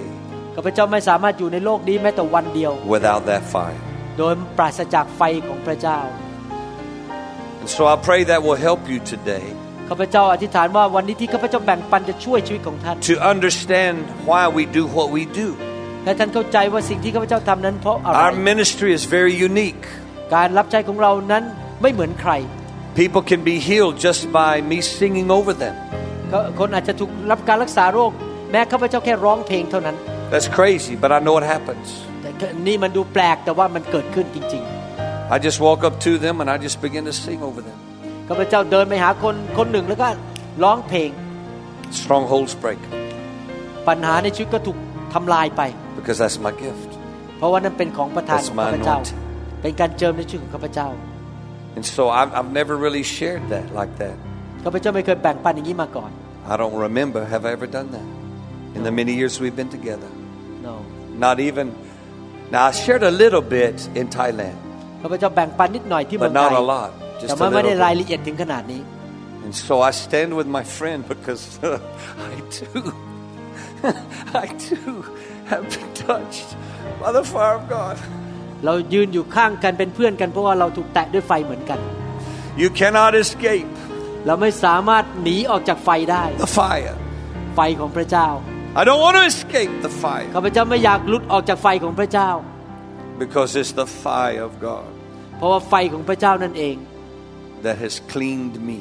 [0.56, 3.80] ข้าพเจ้าไม่สามารถอยู่ในโลกนี้แม้แต่วันเดียว without that fire.
[4.18, 6.00] โดยปราศจากไฟของพระเจ้า
[7.67, 9.45] and so I pray that will help you today.
[9.89, 13.97] ข้าพเจ้าอธิษฐานว่าวันนี้ที่ข้าพเจ้าแบ่งปันจะช่วยชีวิตของท่าน To understand
[14.31, 15.49] why we do what we do.
[16.05, 19.85] และท่านเข้าใจว่าสิ่งที่ข้าพเจ้าทำนั้นเพราะอะไร Our ministry is very unique.
[20.35, 21.45] การรับใช้ของเรานั้น
[21.83, 22.33] ไม่เหมือนใคร
[23.01, 25.75] People can be healed just by me singing over them.
[26.59, 28.11] คนอาจจะถูกรับการรักษาโรค
[28.51, 29.97] แม้ข้าพเจ้าแค่ร้องเพลงเท่านั้น
[30.33, 31.89] That's crazy but I know it happens.
[32.67, 34.76] นี่มันดูแปลกแต่ว่ามันเกิดขึ้นจริงๆ
[35.36, 37.78] I just walk up to them and I just begin to sing over them.
[38.04, 40.08] ๆข้าพเจ้าเดินไปหาคนคนหนึ่งแล้วก็
[40.64, 41.10] ร้องเพลง
[42.00, 42.82] Strongholds break
[43.88, 44.78] ปัญหาในชีวิตก็ถูก
[45.14, 45.62] ทำลายไป
[46.00, 46.90] because that's my gift.
[47.38, 49.20] เพราะว่านั่นเป็นของประทาน That's ของ my ข้าพเจ้า anointing.
[49.62, 50.88] เป็นการเจิมในชีวิตของข้าพเจ้า
[51.78, 54.16] And so I've, I've never really shared that like that.
[54.64, 56.12] ข้าพเจ้าไม่เคยแบ่งปันอย่างนี้มาก่อน
[56.52, 58.08] I don't remember, have I ever done that?
[58.78, 60.10] In the many years we've been together.
[60.68, 60.74] no
[61.26, 61.66] Not even.
[62.54, 64.58] Now, I shared a little bit in Thailand,
[65.01, 66.91] ข้าพเจ้าแบ่งปันนิดหน่อยที่เมือ but งไท not ย a lot.
[67.19, 67.99] แต่ Just a มันไม่ได้ little ราย bit.
[68.01, 68.83] ละเอียดถึงขนาดนี้
[69.45, 71.43] And so I stand with my friend because
[72.31, 72.83] I too,
[74.45, 74.95] I too
[75.53, 76.49] have been touched
[77.03, 77.97] by the fire of God.
[78.65, 81.81] เรายืนอยู่ข้างกันเป็นเพื่อนกันเพราะว่าเราถูกแตะด้วยไฟเหมือนกัน
[82.63, 83.69] You cannot escape
[84.27, 86.95] เราไม่สามารถหนีออกจากไฟได้ the fire.
[87.57, 88.29] ไฟของพระเจ้า
[88.81, 92.31] I don't want to escape the fire ข้าพเจ้าไม่อยากหลุดออกจากไฟของพระเจ้า
[93.24, 94.90] because it's the fire of God
[95.38, 96.76] เพราะว่าไฟของพระเจ้านั่นเอง
[97.66, 98.80] that has cleaned me,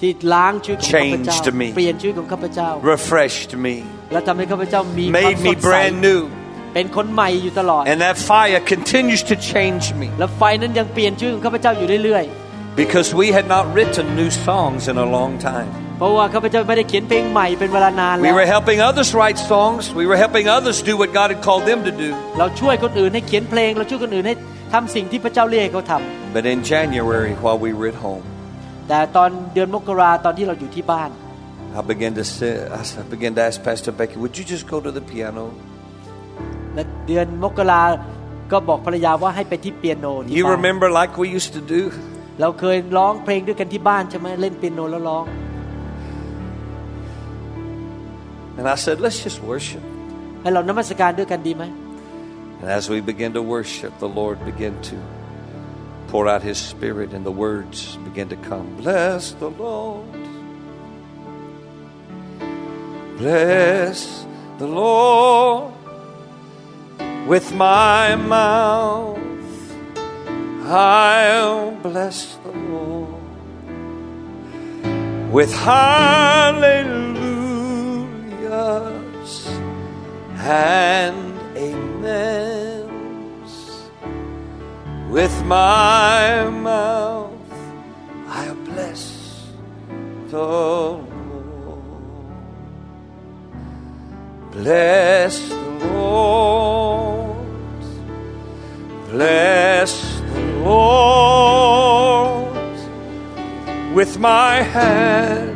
[0.00, 3.76] ที่ล้างชีวิตของข้าพเจ้า Changed me เปลี่ยนชีวิตของข้าพเจ้า refreshed me,
[4.12, 6.20] และทำให้ข้าพเจ้ามีความ made ส me ดใส brand new.
[6.74, 12.24] เป็นคนใหม่อยู่ตลอด And that fire continues to change me และไฟนั้นยังเปลี่ยนชีวิตของข้าพเจ้าอยู่เรื่อย
[12.82, 15.70] because we had not written new songs in a long time.
[15.95, 19.81] ๆเพราะว่าข้าพเจ้าไม่ได้เขียนเพลงใหม่เป็นเวลานาน We แล้ว were helping others write songs.
[20.01, 22.09] We were helping others do what God had called them to do.
[22.39, 24.33] เราช่วยคนอื่นให้เขียนเพลง เราช่วยคนอื่นให้
[24.73, 28.25] ทำสิ่งที่พระเจ้าเรียกให้เขาทำ But in January, while we were at home,
[28.89, 31.09] แต่ตอนเดือนมกราตอนที่เราอยู่ที่บ้าน
[31.79, 34.91] I began to say, I began to ask Pastor Becky, "Would you just go to
[34.97, 35.45] the piano?"
[36.75, 37.81] และเดือนมกรา
[38.51, 41.81] ก็บอกภรรยาว่าให้ไปที่เปียโนที่ You บ้าน remember like we used to do?
[42.41, 45.23] เราเคยร้องเพลงด้วยกันที่บ้านใช่ไหมเล่นเปียโนแล้วร้อง
[48.58, 49.84] And I said, "Let's just worship."
[50.42, 51.64] ให้เรานมัสการด้วยกันดีไหม
[52.60, 54.96] And as we began to worship, the Lord began to
[56.10, 57.78] pour out His Spirit, and the words
[58.08, 58.66] began to come.
[58.82, 60.22] Bless the Lord.
[63.16, 63.98] Bless
[64.58, 65.72] the Lord
[67.26, 69.18] with my mouth.
[70.66, 73.14] I'll bless the Lord
[75.32, 77.23] with hallelujahs
[80.45, 82.93] and amens.
[85.09, 87.31] With my mouth,
[88.27, 89.41] I'll bless
[90.29, 91.07] the Lord.
[94.51, 97.35] Bless the Lord.
[99.09, 101.55] Bless the Lord
[103.95, 105.54] with my hands.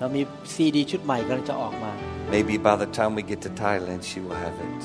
[0.00, 0.22] เรามี
[0.54, 1.92] ซีดีชุดใหม่กำลังจะออกมา
[2.34, 4.80] Maybe by the time we get to Thailand, she will have it.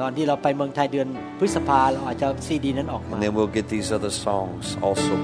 [0.00, 1.08] ตอนที่เราไปเมืองไทยเดือน
[1.38, 5.14] พฤษภาเราอาจจะซีดีนั้นออกมา And then we'll get these other songs also.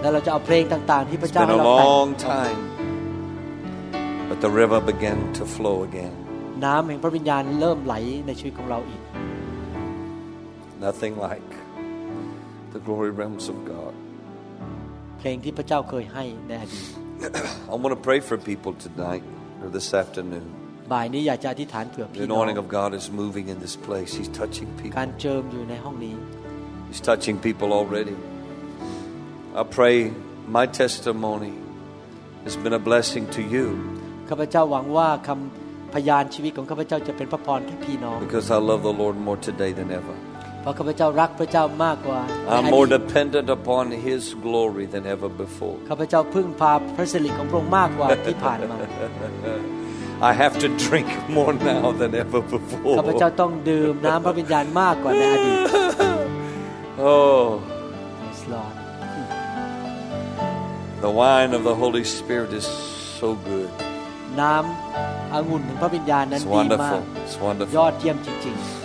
[0.00, 2.58] แล้วเราจะเอาเพลงต่างๆ ที่พระ It's เจ้า been ให้ a เราแต่ง long time,
[4.30, 6.14] but the river began to flow again.
[6.64, 7.94] น้ำแห่งพระวิญญาณเริ่มไหล
[8.26, 9.02] ในชีวิตของเราอีก
[10.86, 11.50] Nothing like
[12.74, 13.94] the glory realms of God.
[15.18, 16.86] เพลงที่พระเจ้าเคยให้ในอดีต
[17.72, 19.24] I want to pray for people tonight
[19.62, 20.46] or this afternoon.
[20.92, 24.10] บ่ายนี้อยากจะอธิษฐานเผื่อ The พี่น้อง anointing of God is moving in this place.
[24.18, 24.96] He's touching กา people.
[25.08, 26.14] รเจิมอยู่ในห้องนี้
[26.90, 28.16] He's touching people already.
[29.60, 29.96] I I pray
[30.58, 31.54] my testimony
[32.46, 33.66] has been a blessing to you
[34.28, 40.16] ข้าพเจ้าหวังว่าคำพยานชีวิตของข้าพเจ้าจะเป็นพระพรแก่พี่น้อง because I love the Lord more today than ever.
[40.60, 45.76] เพราะข้าพเจ้ารักพระเจ้ามากกว่าในอ I'm ดี more ต dependent upon His glory than ever before.
[45.90, 48.76] ข้าพเจ้าพึ่งพาพระสิริของพระองค์มากกว่าที่ผ่าน มา
[50.30, 52.40] I have to drink more now than ever
[52.98, 53.40] ข ้าพเจ้า before.
[53.40, 55.58] ต้องดื่มน้ำพระวิญญาณมากกว่าในอดีต
[57.12, 57.42] Oh,
[58.24, 58.74] Yes, Lord
[61.04, 62.66] the wine of the Holy Spirit is
[63.20, 63.70] so good.
[64.40, 67.00] น้ำองุ่นของพระวิญญาณนั้น It's ดีมาก wonderful.
[67.24, 67.78] It's ย wonderful.
[67.84, 68.77] อดเยี่ยมจริง ๆ